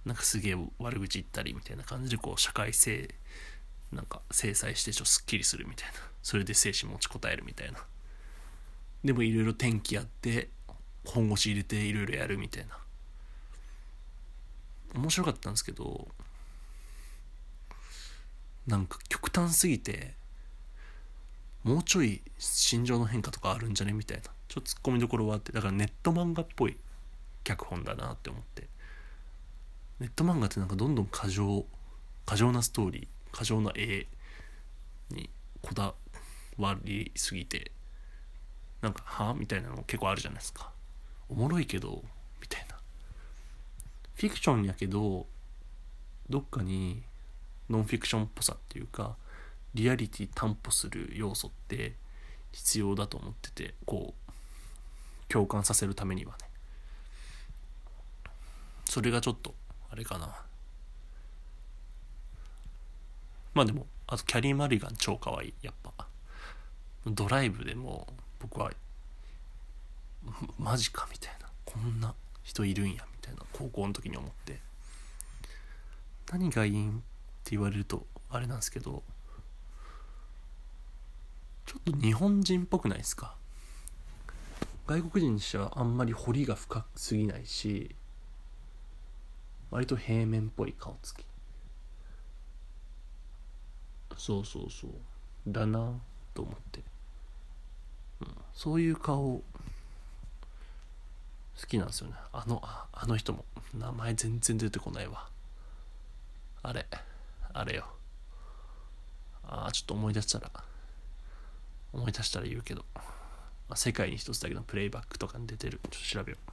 [0.04, 3.14] なんかすげえ悪口言ったりみたいな感じでこう社会性
[3.92, 7.78] なんか制裁してちょっとすっきりするみたいなそれで精神持ちこたえるみたいな。
[9.04, 10.48] でもいろいろ天気やって
[11.04, 12.78] 本腰入れていろいろやるみたいな。
[14.94, 16.08] 面白かったんですけど
[18.66, 20.14] なんか極端すぎて
[21.64, 23.92] もうちょい心情の変化とかあるんじゃね？
[23.92, 24.24] みたいな。
[24.48, 26.76] ちょっとツッコミどころはあってだからネット漫画っぽい
[27.44, 28.68] 脚本だなって思って。
[30.00, 31.64] ネット漫画ってなんかどんどん過剰
[32.26, 34.06] 過剰なストーリー過剰な絵
[35.10, 35.94] にこだ
[36.58, 37.70] わりすぎて
[38.80, 39.34] なんかは？
[39.34, 40.70] みたいなの結構あるじゃないですか。
[41.28, 42.02] おもろいけど
[42.40, 42.76] みたいな。
[44.14, 45.26] フィクションやけど
[46.28, 47.02] どっかに
[47.70, 49.16] ノンフィクションっぽさっていうか
[49.74, 51.94] リアリティ担保する要素って
[52.52, 54.32] 必要だと思っててこう
[55.32, 56.38] 共感させるためにはね。
[58.84, 59.54] それがちょっと
[59.90, 60.36] あれかな。
[63.54, 65.54] まあでもあとキャリー・マリガン超可愛い。
[65.62, 66.06] やっぱ
[67.06, 68.06] ドライブでも
[68.38, 68.70] 僕は
[70.58, 71.48] マジかみたいな。
[71.64, 73.42] こんな人いるんやみたいな。
[73.52, 74.60] 高校の時に思って。
[76.30, 76.92] 何がいいんっ
[77.44, 79.02] て言われるとあれなんですけど
[81.66, 83.34] ちょっと日本人っぽくないですか？
[84.86, 87.94] 外国人にしてはあんまり彫りが深すぎないし
[89.70, 91.24] 割と平面っぽい顔つき。
[94.16, 94.90] そうそうそう。
[95.46, 95.92] だな
[96.34, 96.80] と思って、
[98.20, 99.42] うん、そういう顔好
[101.66, 102.14] きなんですよね。
[102.32, 103.44] あのああの人も。
[103.72, 105.26] 名前全然出てこないわ。
[106.62, 106.86] あれ
[107.54, 107.86] あれよ。
[109.44, 110.50] ああちょっと思い出したら
[111.92, 113.02] 思い出したら言うけど、ま
[113.70, 115.80] あ、世界に一つだけのプレイバックとかに出てる。
[115.90, 116.52] ちょっと調べよう。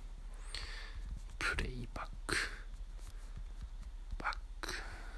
[1.38, 2.36] プレイバック。
[4.18, 4.74] バック。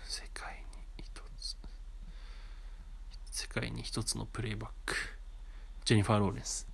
[0.05, 0.63] 世界
[0.97, 1.05] に一
[1.39, 1.57] つ。
[3.31, 4.95] 世界に一つのプレイバック。
[5.85, 6.67] ジェニファー・ローレンス。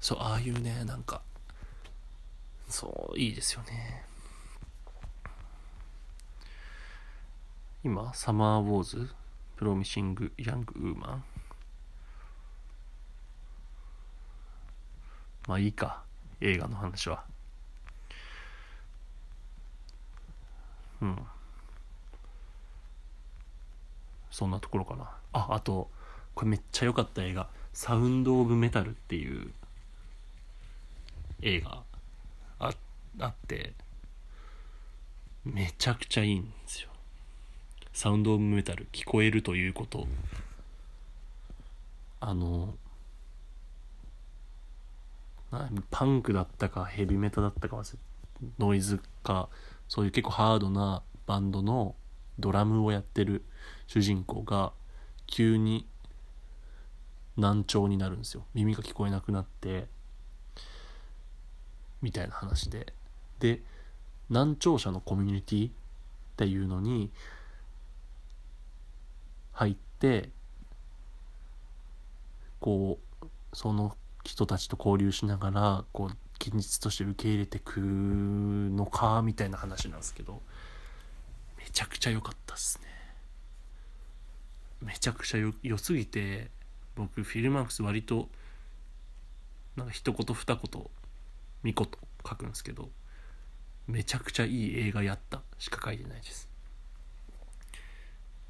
[0.00, 1.22] そうああいうねなんか
[2.68, 4.04] そういいですよね。
[7.82, 9.08] 今サマーウォーズ
[9.56, 11.24] プロミシング・ヤング・ウーマン
[15.46, 16.02] まあいいか
[16.40, 17.24] 映画の話は。
[21.00, 21.18] うん。
[24.30, 25.10] そんなところかな。
[25.32, 25.90] ああと
[26.34, 29.52] これめっちゃ良かった映画「サウンド・オブ・メタル」っていう
[31.42, 31.82] 映画
[32.58, 32.72] あ
[33.20, 33.74] あって
[35.44, 36.88] めちゃくちゃいいんですよ。
[37.92, 40.08] サウンド・オブ・メタル聞こえるということ。
[42.20, 42.74] あの
[45.90, 47.98] パンクだったかヘビメタだったか忘れ
[48.58, 49.48] ノイズか
[49.88, 51.94] そういう結構ハードなバンドの
[52.38, 53.44] ドラムをやってる
[53.86, 54.72] 主人公が
[55.26, 55.86] 急に
[57.36, 58.44] 難聴になるんですよ。
[58.54, 59.86] 耳が聞こえなくなって
[62.02, 62.92] みたいな話で。
[63.40, 63.62] で
[64.30, 65.72] 難聴者のコミュニティっ
[66.36, 67.10] ていうのに
[69.52, 70.30] 入って
[72.60, 80.42] こうその人たちと交流しながらこう現実として受け入れてくのかみたいな話なんですけど
[81.58, 82.88] めちゃくちゃ良かったっすね。
[84.82, 86.50] めちゃくちゃ良すぎて
[86.94, 88.28] 僕フィルマークス割と
[89.76, 90.84] なんか一言二言
[91.62, 91.98] 見事
[92.28, 92.90] 書くんですけど
[93.86, 96.48] めちゃくちゃいい映画やったしか書いてないです。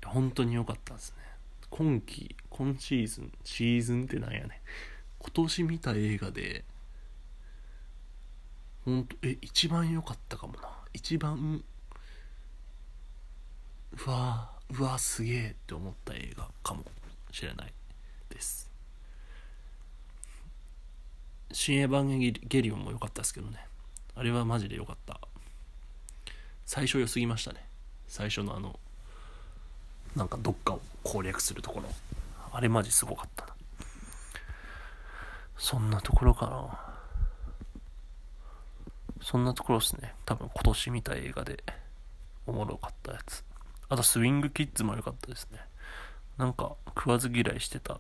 [0.05, 1.25] 本当に良かったですね。
[1.71, 4.61] 今季今シーズンシーズンってなんやね
[5.25, 6.65] 今年見た映画で
[8.85, 10.69] 本当え一番良かったかもな。
[10.93, 11.65] 一番
[14.07, 16.85] うわうわすげえって思った映画かも
[17.33, 17.73] しれない
[18.29, 18.71] です
[21.53, 23.67] 「新エヴァンゲリオン」も良かったですけどね。
[24.17, 25.19] あれはマジで良かった。
[26.67, 27.65] 最初良すぎましたね。
[28.09, 28.79] 最初のあの
[30.15, 31.89] なんかどっかを攻略するところ。
[32.53, 33.54] あれマジすごかったな。
[35.57, 36.79] そんなところかな。
[39.23, 40.15] そんなところですね。
[40.27, 41.65] 多分今年見た映画で
[42.47, 43.45] おもろかったやつ。
[43.89, 45.61] あとスイングキッズも良かったですね。
[46.37, 47.99] なんか食わず嫌いしてた。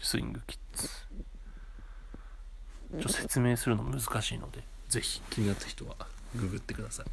[0.00, 0.88] スイングキッズ。
[3.00, 5.20] ちょ説明するの難しいのでぜひ。
[5.30, 5.94] 気になった人は
[6.34, 7.06] ググってください。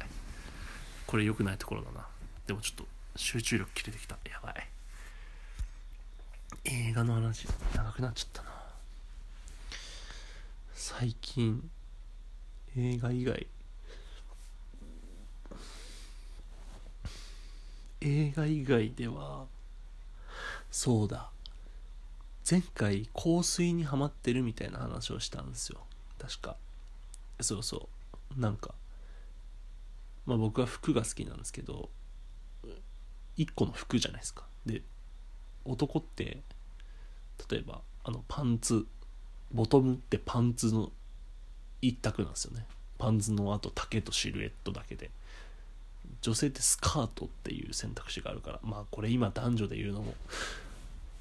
[1.06, 2.06] これ良くないところだな。
[2.46, 4.16] でもちょっと集中力切れてきた。
[4.28, 4.68] やばい。
[6.64, 8.48] 映画の話長くなっちゃったな。
[10.74, 11.70] 最近
[12.76, 13.46] 映画以外。
[18.00, 19.46] 映画以外では
[20.70, 21.30] そうだ。
[22.48, 25.80] 前回香水にはまってるみたいな話をしたんですよ。
[26.18, 26.56] 確か。
[27.40, 27.88] そうそ
[28.36, 28.40] う。
[28.40, 28.74] なんか
[30.26, 31.88] まあ僕は服が好きなんですけど
[33.38, 34.47] 1個の服じゃないですか。
[35.70, 36.38] 男って
[37.50, 38.86] 例えばあのパンツ
[39.52, 40.90] ボトムってパンツの
[41.80, 42.66] 一択なんですよね。
[42.98, 45.10] パンツのあと丈とシルエットだけで。
[46.22, 50.14] 女性ってスカートっていう選択肢があるからまあこれ今男女で言うのも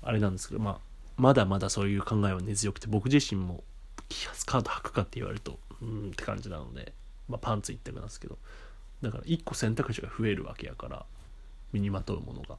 [0.01, 0.77] あれなんですけどまあ
[1.17, 3.63] まだまだそういう考えは根強くて僕自身も
[4.09, 6.93] スカート履くかって言われるとうんって感じなので、
[7.27, 8.37] まあ、パンツ一択なんですけど。
[9.01, 11.05] だから一個選択肢が増えるわけやから
[11.71, 12.57] 身にまとうものが。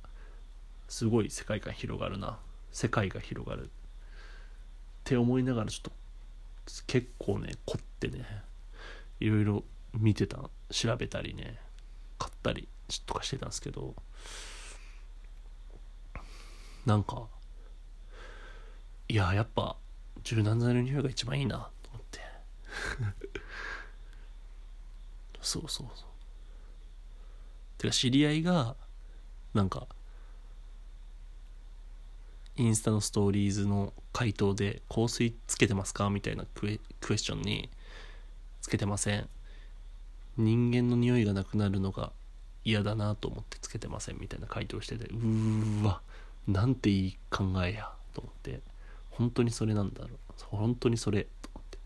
[0.88, 2.38] すごい世界観広がるな。
[2.72, 3.66] 世界が広がる。
[3.66, 3.68] っ
[5.04, 5.92] て思いながらちょっと
[6.86, 8.26] 結構ね凝ってね
[9.20, 10.50] いろいろ見てた。
[10.70, 11.58] 調べたりね
[12.18, 12.68] 買ったり
[13.06, 13.94] とかしてたんですけど。
[16.86, 17.26] なんか
[19.08, 19.76] いややっぱ
[20.22, 22.20] 柔軟剤の匂いが一番いいなと思って。
[25.40, 26.08] そうそうそう。
[27.78, 28.76] てか知り合いが
[29.54, 29.86] なんか
[32.58, 37.70] インスタのストーリーズの回答で「香水つけてますか?」みたいなクエクエスチョンに
[38.60, 39.28] 「つけてません」
[40.36, 42.12] 人間の匂いがなくなるのが
[42.64, 46.02] 嫌だなと思ってつけてませんみたいな回答しててうーわ
[46.46, 48.60] なんていい考えやと思って。
[49.10, 50.18] 本当にそれなんだろう。
[50.38, 51.78] 本当にそれと思って。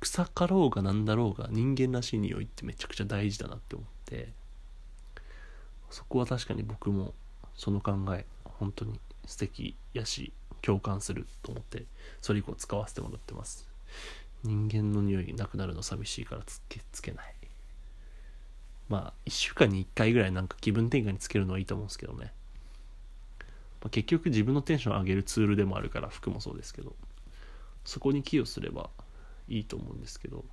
[0.00, 4.32] 草かろうがなんだろうが人間らしい匂いってめちゃくちゃ大事だなって思って。
[5.90, 7.14] そこは確かに僕も
[7.54, 11.84] その考え本当に素敵やし共感すると思って
[12.20, 13.68] それ以降使わせてもらってます。
[14.42, 17.34] 人間の匂いなくなるの寂しいからつけつけない。
[18.88, 22.32] まあ1週間に1回ぐらいなんか気分転換につけるのはいいと思うんですけどね、
[23.80, 26.94] まあ、結局自分のテンション上げるツールでもあるから服もそうですけど。
[27.86, 28.90] そこに寄与すれば
[29.48, 30.44] いいと思うんですけど。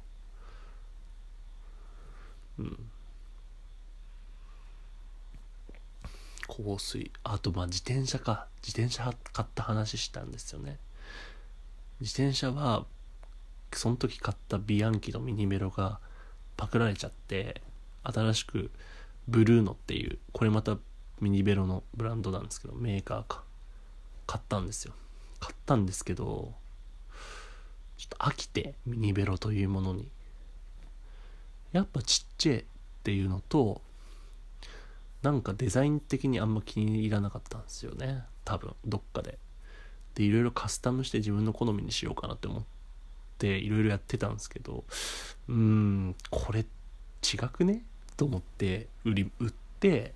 [2.60, 2.92] うん。
[6.48, 7.12] 香水。
[7.24, 8.48] あとまあ自転車か。
[8.66, 10.78] 自転車買った話したんですよね。
[12.00, 12.86] 自転車は
[13.74, 16.00] その時買ったビアンキのミニメロが
[16.58, 17.62] パクられちゃって
[18.04, 18.72] 新しく
[19.28, 20.78] ブルーノっていうこれまた
[21.22, 23.44] ミニベロのブランドなんですけどメーカーか。
[24.26, 24.94] 買ったんですよ。
[25.40, 26.54] 買ったんですけど
[27.98, 30.10] ちょっと飽きてミニベロというものに。
[31.74, 32.64] やっぱちっちゃいっ
[33.04, 33.82] ていうのと
[35.24, 38.24] なんかデザイン的にあんま気に入らなかったんですよね。
[38.44, 39.40] 多分どっかで。
[40.16, 42.64] でいろいろカスタムして自分の好みにしようかなって思っ
[43.40, 44.84] ていろいろやってたんですけど
[45.48, 47.84] うーんこれ違くね？
[48.16, 50.14] と思って売り売って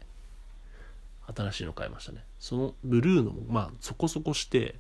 [1.36, 2.24] 新しいの買いましたね。
[2.40, 4.76] そのブルーのもまあそこそこして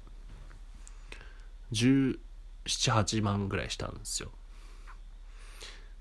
[1.71, 4.31] 1718万ぐらいしたんですよ。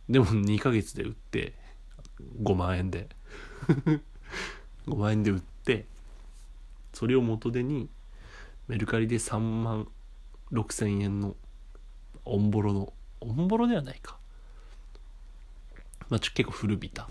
[0.09, 1.55] でも2ヶ月で売って
[2.43, 3.09] 5万円で。
[4.87, 5.85] 5万円で売って
[6.93, 7.89] それを元手に
[8.69, 9.89] メルカリで3万
[10.53, 11.37] 6,000円の
[12.25, 14.17] オンボロのオンボロではないか。
[16.09, 17.09] まあちょ結構古びた。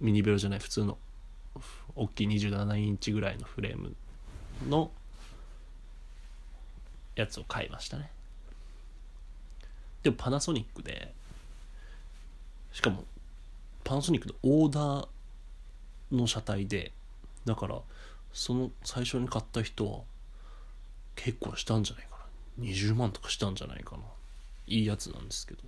[0.00, 0.98] ミニベロじゃない普通の
[1.94, 3.94] 大きい27インチぐらいのフレーム
[4.68, 4.90] の
[7.14, 8.10] やつを買いましたね。
[10.02, 11.12] でもパナソニックで
[12.72, 13.04] しかも
[13.82, 15.08] パナソニックのオーダー
[16.12, 16.92] の車体で
[17.44, 17.80] だから
[18.32, 20.00] その最初に買った人は
[21.14, 22.16] 結構したんじゃないか
[22.58, 22.64] な。
[22.66, 24.02] 20万とかしたんじゃないかな。
[24.66, 25.62] いいやつなんですけど。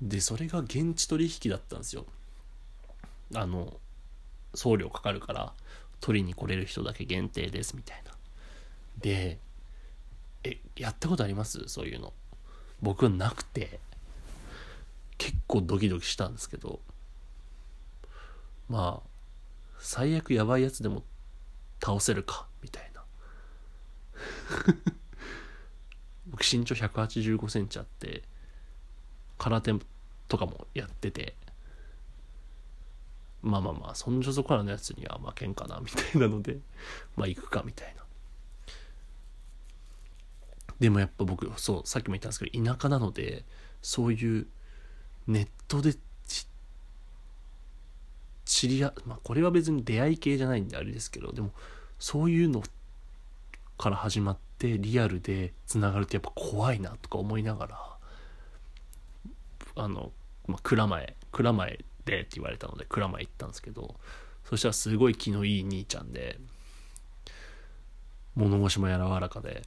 [0.00, 2.06] でそれが現地取引だったんですよ。
[3.34, 3.74] あの
[4.54, 5.52] 送料かかるから
[6.00, 8.12] 取りに来れる人だけ限定ですみたいな。
[8.98, 9.38] で
[10.44, 11.68] えやったことあります？
[11.68, 12.12] そういうの。
[12.80, 13.78] 僕はなくて
[15.18, 16.80] 結構ドキドキしたんですけど。
[18.70, 19.08] まあ
[19.80, 21.02] 最悪やばいやつでも
[21.82, 23.04] 倒せるかみたいな。
[26.28, 28.22] 僕身長1 8 5センチあって
[29.38, 29.74] 空手
[30.28, 31.34] とかもやってて
[33.42, 36.60] まあまあまあそんじょそこらのやつには負けんかなみたいなので
[37.16, 38.04] まあ行くかみたいな。
[40.78, 43.44] でもやっぱ僕そうさっきも言ったんですけど田舎なので
[43.82, 44.46] そういう
[45.26, 45.94] ネットで
[48.50, 51.52] 知り合まあこれは別に出会い系じゃないんであれですけどでも
[52.00, 52.64] そういうの
[53.78, 57.96] から始まってリアルでつながるとやっぱ怖いなとか思いながら
[59.76, 60.10] あの、
[60.48, 63.94] まあ、蔵前蔵前でって言われたので蔵前行ったんですけど
[64.44, 66.36] そしたらすごい気のいい兄ちゃんで
[68.34, 69.62] 物腰も柔らかで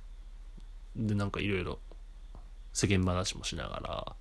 [0.98, 1.80] でなんかいろいろ
[2.74, 4.16] 世間話もしなが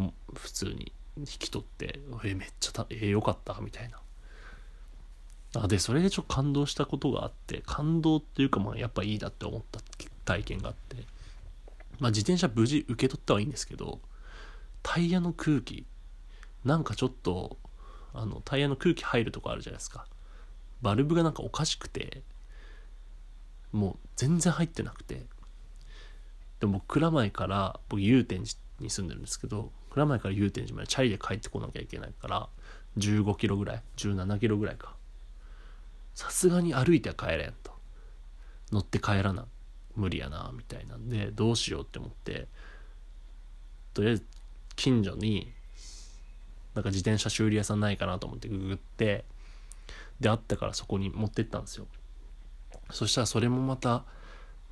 [0.00, 0.90] ら普通に
[1.20, 4.00] 引き取って「えめっちゃたえ、よかった」みたいな。
[5.56, 9.80] あでそれでちょっと感動したことがあって感動っていうかまあやっぱいいなって思った
[10.26, 11.06] 体験があって。
[11.98, 14.00] まあ自転車無事受け取ったはいいんですけど
[14.82, 15.84] タイヤの空気
[16.64, 17.56] なんかちょっと
[18.14, 20.06] あのタイヤの空気入るとこあるじゃないですか。
[20.82, 22.22] バルブがなんかおかしくて
[23.72, 25.26] もう全然入ってなくて。
[26.60, 32.48] でも蔵前から僕祐天寺に住んでるんですけど蔵前から祐天寺までチャリで帰ってこなきゃいけないから
[32.98, 34.94] 15キロぐらい17キロぐらいか。
[36.14, 37.72] さすがに歩いては帰れんと。
[38.72, 39.46] 乗って帰らな
[39.96, 42.46] 無理やなみたいなんでどうしようって思って
[43.94, 44.26] とりあえず
[44.76, 45.52] 近所に
[46.74, 49.24] なんか自転車修理屋さんないかなと思ってググって
[50.20, 51.86] であったからそこに持ってったんですよ。
[52.90, 54.04] そしたらそれもまた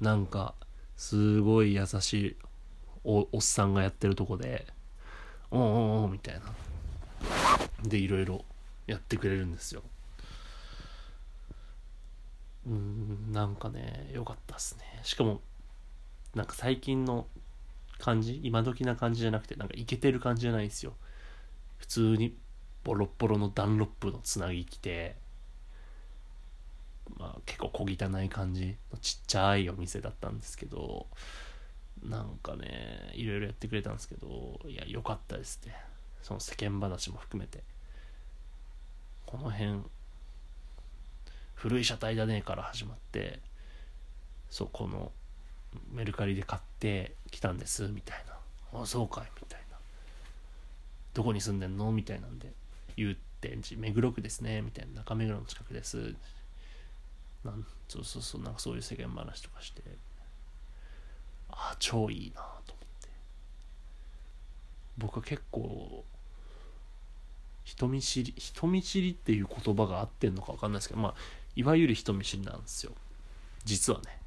[0.00, 0.54] なんか
[0.96, 2.36] すごい優しい
[3.04, 4.66] おおっさんがやってるとこで
[5.50, 6.40] 「おおおみたいな。
[7.84, 8.44] でいろいろ
[8.86, 9.82] やってくれるんですよ。
[12.66, 15.00] うんなんかね良かったっすね。
[15.02, 15.40] しかも
[16.34, 17.26] なんか最近の
[17.98, 20.94] 感じ今時な感じじゃなくてなんかイケてる感じじゃないんですよ。
[21.78, 22.36] 普通に
[22.84, 25.16] ボロッボロのダンロップのつなぎ着て
[27.18, 31.06] まあ、結構小汚い感じのちっちゃいお店だったんですけど
[32.02, 35.74] なんかねいろいろやってくれたんですけどいや良かったですね
[36.22, 37.62] その世間話も含めて。
[39.26, 39.80] この辺
[41.56, 43.40] 古い車体だねから始まって
[44.50, 45.10] そうこの
[45.92, 48.24] メルカリで買ってきたんですみたい
[48.72, 48.80] な。
[48.82, 49.76] あそうかいみたいな。
[51.12, 51.90] どこに住んでんの？
[51.90, 52.52] みたいなんで
[52.96, 55.00] 祐天寺目黒区ですねみたいな。
[55.00, 56.14] 中目黒の近くです。
[57.44, 59.82] なんそうそうそうなんかそういう世間話とかして。
[61.50, 63.08] あ超いいなと思って。
[64.98, 66.04] 僕は結構
[67.64, 71.14] 人見知り人見知りっていう言葉が合ってんのか分かんないですけどまあ
[71.56, 72.92] いわゆる人見知りなんですよ。
[73.64, 74.20] 実はね。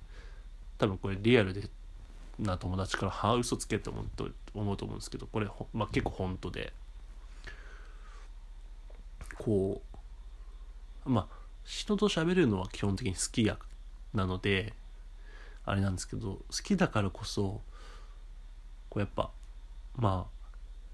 [0.77, 1.69] 多分これリアルで
[2.39, 6.73] な友達から「はあ嘘つけ」って思うと思うと思うんですけどこれ、まあ、結構本当で。
[9.37, 9.81] こ
[11.05, 13.57] うまあ人と喋るのは基本的に好きや
[14.13, 14.73] なので
[15.69, 17.61] あれなんですけど好きだからこそ
[18.89, 19.29] こうやっぱ
[19.95, 20.39] まあ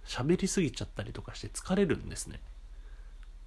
[0.06, 2.42] 喋りすぎちゃったりとかして疲れるんですね。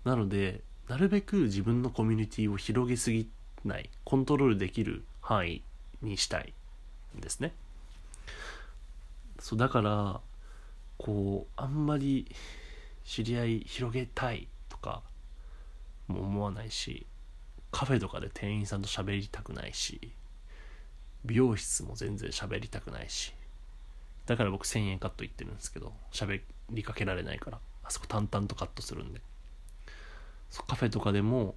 [0.05, 3.29] なのでなるべく自分のコミュニティを広げすぎ
[3.65, 5.63] ないコントロールできる範囲
[6.01, 6.55] にしたい
[7.17, 7.53] んですね。
[9.39, 10.21] そうだから
[10.97, 12.35] こうあんまり
[13.05, 15.03] 知り合い広げたいとか
[16.09, 17.07] も思わないし
[17.71, 20.11] カフェとかで店員さんと喋りたくないし
[21.25, 23.35] 美容室も全然喋りたくないし。
[24.27, 27.59] だから僕1000円カット言ってるんですけど喋りかけられないから。
[27.83, 29.21] あそこ淡々とカットするんで。
[30.67, 31.55] カフェとかでも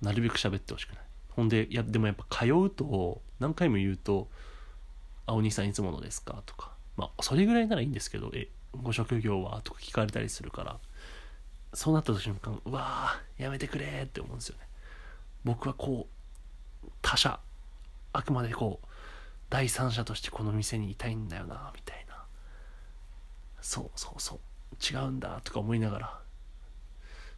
[0.00, 0.98] なるべく喋ってほしくない。
[1.30, 4.28] ほんでいやでもやっぱ通うと何回も言うと
[5.26, 6.72] 「あお兄さんいつものですか?」とか。
[6.96, 10.80] まあそれぐらいならいいんですけど「えご職業は?」とか聞かれたりするから。
[11.74, 14.66] そうなった瞬間うわーやめてくれって思うんですよね。
[15.44, 16.17] 僕はこう
[17.02, 17.40] 他者
[18.12, 18.86] あくまでこう
[19.50, 22.24] 第三者としてこの店にいたいんだよなみたいな。
[23.60, 24.38] そうそうそう。
[24.80, 26.20] 違うんだとか思いながら。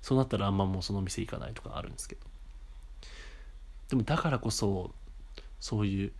[0.03, 2.23] そうなったらあんまもうその店行かないとかあるんですけど。
[3.91, 4.93] でもだからこそ
[5.61, 6.13] そういう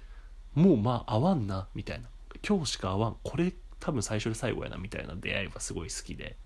[0.55, 2.09] もうまあ合わんなみたいな。
[2.47, 3.17] 今日しか合わん。
[3.23, 6.37] これ多分最初で最後やなみたいな出会いはすごい好きで。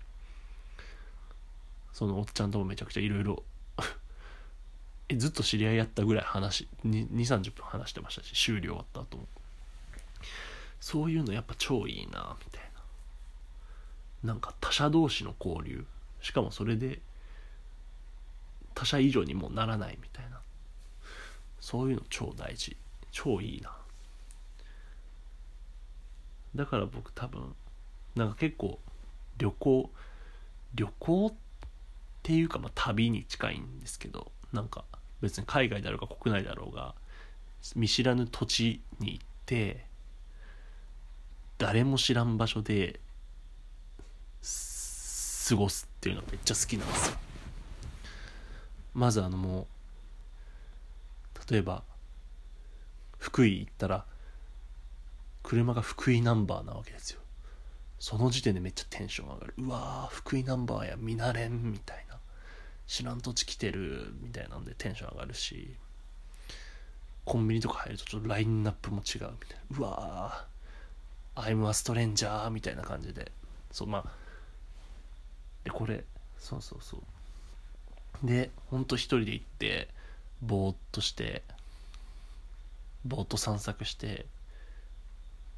[1.93, 3.43] そのおっちゃんともめちゃくちゃいろいろ
[5.07, 9.27] えずっと知り合いやったぐらい話2 3 0分話してましたし終了終わった後も。
[10.79, 12.61] そういうのやっぱ超いいなみたい
[14.23, 14.31] な。
[14.31, 15.85] なんか他者同士の交流。
[16.21, 16.99] しかもそれで
[18.73, 20.39] 他者以上にもならないみたいな。
[21.59, 22.75] そういうの超大事。
[23.11, 23.75] 超いいな。
[26.55, 27.53] だから僕多分
[28.15, 28.79] なんか結構
[29.37, 29.89] 旅行
[30.73, 31.33] 旅行っ
[32.23, 34.83] ていうかまあ旅に近いんですけどなんか
[35.21, 36.95] 別に海外だろうが国内だろうが
[37.75, 39.85] 見知らぬ土地に行って
[41.57, 42.99] 誰も知らん場所で
[44.41, 47.17] 過ごすっていうのがめっちゃ好きなんですよ。
[48.93, 49.67] まずあのも
[51.47, 51.83] う例えば
[53.19, 54.05] 福井行ったら
[55.43, 57.19] 車が福井ナンバーなわけですよ。
[57.99, 59.53] その時点でめっちゃテンション上がる。
[59.57, 62.14] うわー福井ナンバーや見慣れんみたいな。
[62.87, 65.75] 知らん土地来てるみたいなんでテンション上がるし
[67.25, 69.77] コンビニとか入るとちょっとラインナップも違うみたいな。
[69.79, 73.31] うわー I'm a stranger みたいな感じで。
[73.71, 74.11] そうまあ
[75.63, 76.03] でこれ
[76.37, 77.01] そうそうそう。
[78.23, 79.89] でほんと一人で行って
[80.41, 81.43] ぼーっとして
[83.03, 84.27] ぼーっと散策して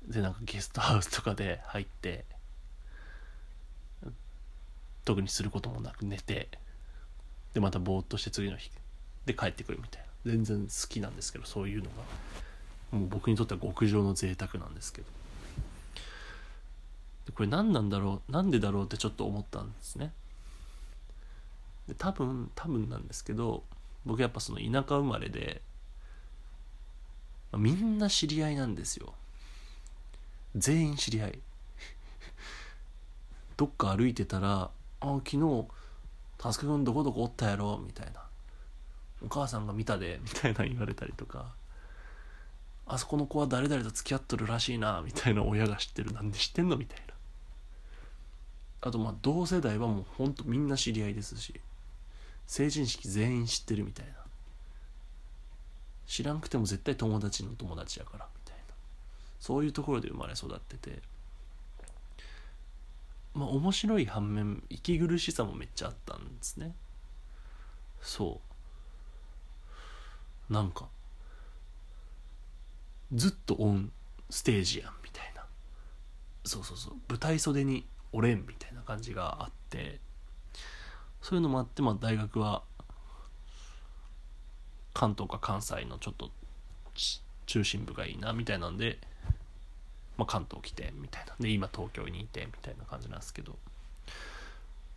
[0.07, 2.23] でなんかゲストハウスとかで入って
[5.03, 6.47] 特にすることもなく寝て
[7.57, 8.69] でまたぼーっとして次の日
[9.25, 10.31] で帰ってくるみたいな。
[10.31, 11.85] 全然好きなんですけどそういうの
[12.91, 12.99] が。
[12.99, 15.07] もう僕にとっては極上の贅沢なんですけど。
[17.25, 20.13] でこれ何なんだろうなんでだろうってちょっと思ったんですね。
[21.87, 23.63] で多分多分なんですけど
[24.05, 25.63] 僕やっぱその田舎生まれで、
[27.51, 29.15] まあ、みんな知り合いなんですよ。
[30.55, 31.39] 全員知り合い。
[33.57, 34.69] どっか歩いてたら
[35.01, 35.67] 「あ昨日
[36.37, 38.23] タスク君どこどこおったやろ」みたいな
[39.23, 41.53] 「お母さんが見たで」みたいな言われたりとか
[42.85, 46.11] 「あそこの子は誰々と付き合っとるらしいな」みたいな親が知ってる。
[46.13, 47.13] なんで知ってんのみたいな。
[48.81, 51.59] あとまあ同世代はもうほんとみんな知り合いですし
[52.45, 54.13] 成人式全員知ってるみたいな。
[56.05, 58.75] 知らんくても絶対友達の友達やからみたいな。
[59.39, 61.01] そういうところで生まれ育ってて。
[63.37, 66.73] まあ面白い反面息苦しさもめっちゃあったんですね。
[68.01, 68.41] そ
[70.49, 70.53] う。
[70.53, 70.87] なんか
[73.13, 73.91] ずっとオン
[74.29, 75.45] ステージやんみたいな。
[76.43, 76.95] そうそうそう。
[77.07, 79.99] 舞台袖におれんみたいな感じがあって。
[81.21, 82.63] そういうのもあって、まあ、大学は
[84.93, 86.31] 関東か関西のちょっと
[87.45, 88.99] 中心部がいいなみたいなんで、
[90.17, 91.35] まあ、関東来てみたいな。
[91.39, 93.57] で今東京にいてみたいな感じなんですけど。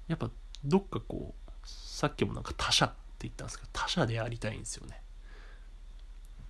[0.09, 0.29] やっぱ
[0.65, 5.01] どっかこうさっきもなんか他者って言ったんですけど他者でありたいんですよね。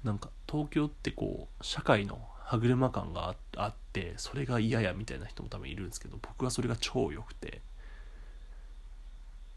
[0.02, 7.60] なんか東京ってこう社会の歯車感があってそれが嫌やみたいな人も多分いるんですけど僕はそれが超良くて。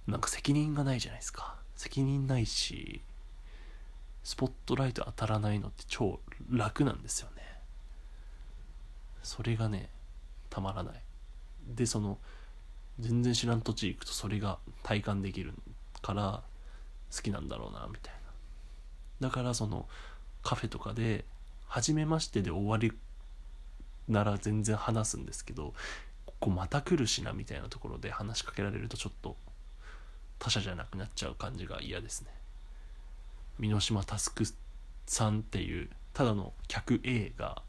[0.06, 1.56] なんか責任がないじゃないですか。
[1.78, 3.02] 責任ないし
[4.24, 7.33] スポットライト当たらないのって超楽なんですよね。
[9.24, 9.90] それがね
[10.50, 11.02] たまらない。
[11.68, 12.18] でその
[13.00, 15.54] 全然知らん土地行くとそれが体感できる
[16.02, 16.44] から
[17.16, 18.14] 好きなんだろうなみたい
[19.20, 19.30] な。
[19.30, 19.88] だからその
[20.44, 21.26] カフェとかで
[21.68, 22.92] 初めましてで終わり
[24.08, 25.74] なら全然話すんですけど
[26.26, 29.38] ここまた来るしなみたいなところで話しかけられるとちょっと
[30.40, 32.28] 他者じゃなくなっちゃう感じが嫌ですね。
[33.60, 34.54] 箕島佑
[35.06, 37.62] さんっていうただの客 A が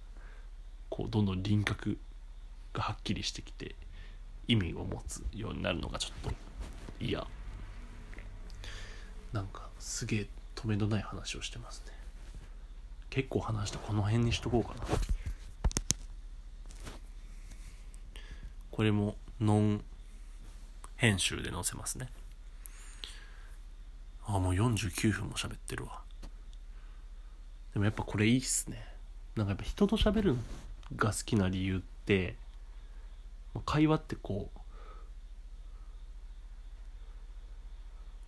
[0.89, 1.99] こうどんどん輪郭
[2.73, 3.75] がはっきりしてきて
[4.47, 6.37] 意味を持つようになるのがちょっと
[7.01, 7.27] 嫌。
[9.33, 11.93] なんかすげえ止めのない話をしてますね。
[13.11, 14.85] 結構話してこの辺にしとこうかな。
[18.71, 19.85] これもノン
[20.97, 22.09] 編集で載せますね。
[24.27, 26.01] あもう49分も喋ってるわ。
[27.73, 28.85] でもやっぱこれいいっすね。
[29.37, 30.39] なんかやっぱ人と喋るの
[30.97, 32.37] が好きな理由って
[33.65, 34.51] 会話ってこ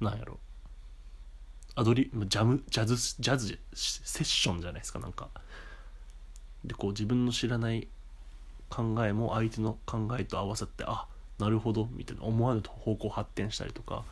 [0.01, 0.39] うなんやろ。
[1.75, 5.29] アドリジャムジャズジャズセッションじゃないですかなんか。
[6.65, 7.89] でこう自分の知らない
[8.69, 11.07] 考えも相手の考えと合わさってあ
[11.39, 14.05] なるほどみたいな思わぬ方向発展したりとか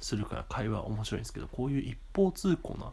[0.00, 2.92] するから会話面白いんですけどこういう一方通行な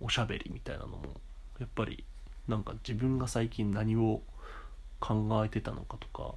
[0.00, 1.20] おしゃべりみたいなのも
[1.60, 2.04] やっぱり
[2.48, 4.22] なんか自分が最近何を
[5.00, 6.34] 考えてたのかとか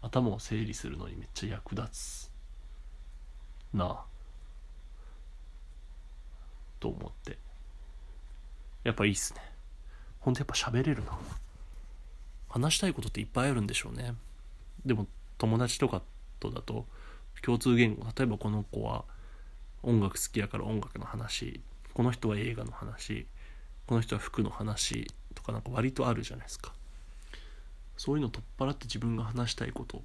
[0.00, 2.30] 頭を整理するのにめっちゃ役立つ
[3.72, 4.04] なあ
[6.80, 7.38] と思って。
[8.84, 9.40] やっぱいいっすね。
[10.18, 11.16] ほんとやっぱ喋れるな。
[12.48, 14.14] 話したいことっていっぱいあるんでしょうね。
[14.84, 15.06] でも
[15.38, 16.02] 友達とか
[16.40, 16.86] とだと
[17.42, 19.04] 共通言語例えばこの子は
[19.82, 21.60] 音楽好きやから音楽の話
[21.94, 23.26] この人は映画の話
[23.86, 26.72] この人は服の話とかなんか割とあるじゃないですか。
[27.96, 30.02] そういうのを取っ払って自分が話したいことを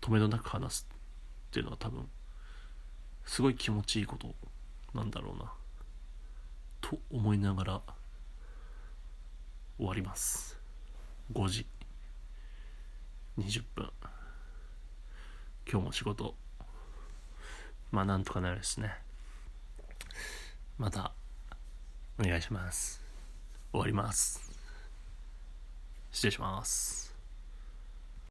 [0.00, 2.08] 止めどなく話すっていうのは多分
[3.24, 4.34] すごい気持ちいいこと
[4.94, 5.52] なんだろうな。
[6.80, 7.82] と思いながら
[9.76, 10.58] 終わります。
[11.32, 11.66] 5時。
[13.38, 13.90] 20分。
[15.70, 16.34] 今日も仕事。
[17.92, 18.92] まあなんとかなるですね。
[20.78, 21.12] また
[22.20, 23.00] お願いします。
[23.72, 24.42] 終わります。
[26.12, 27.09] 失礼します。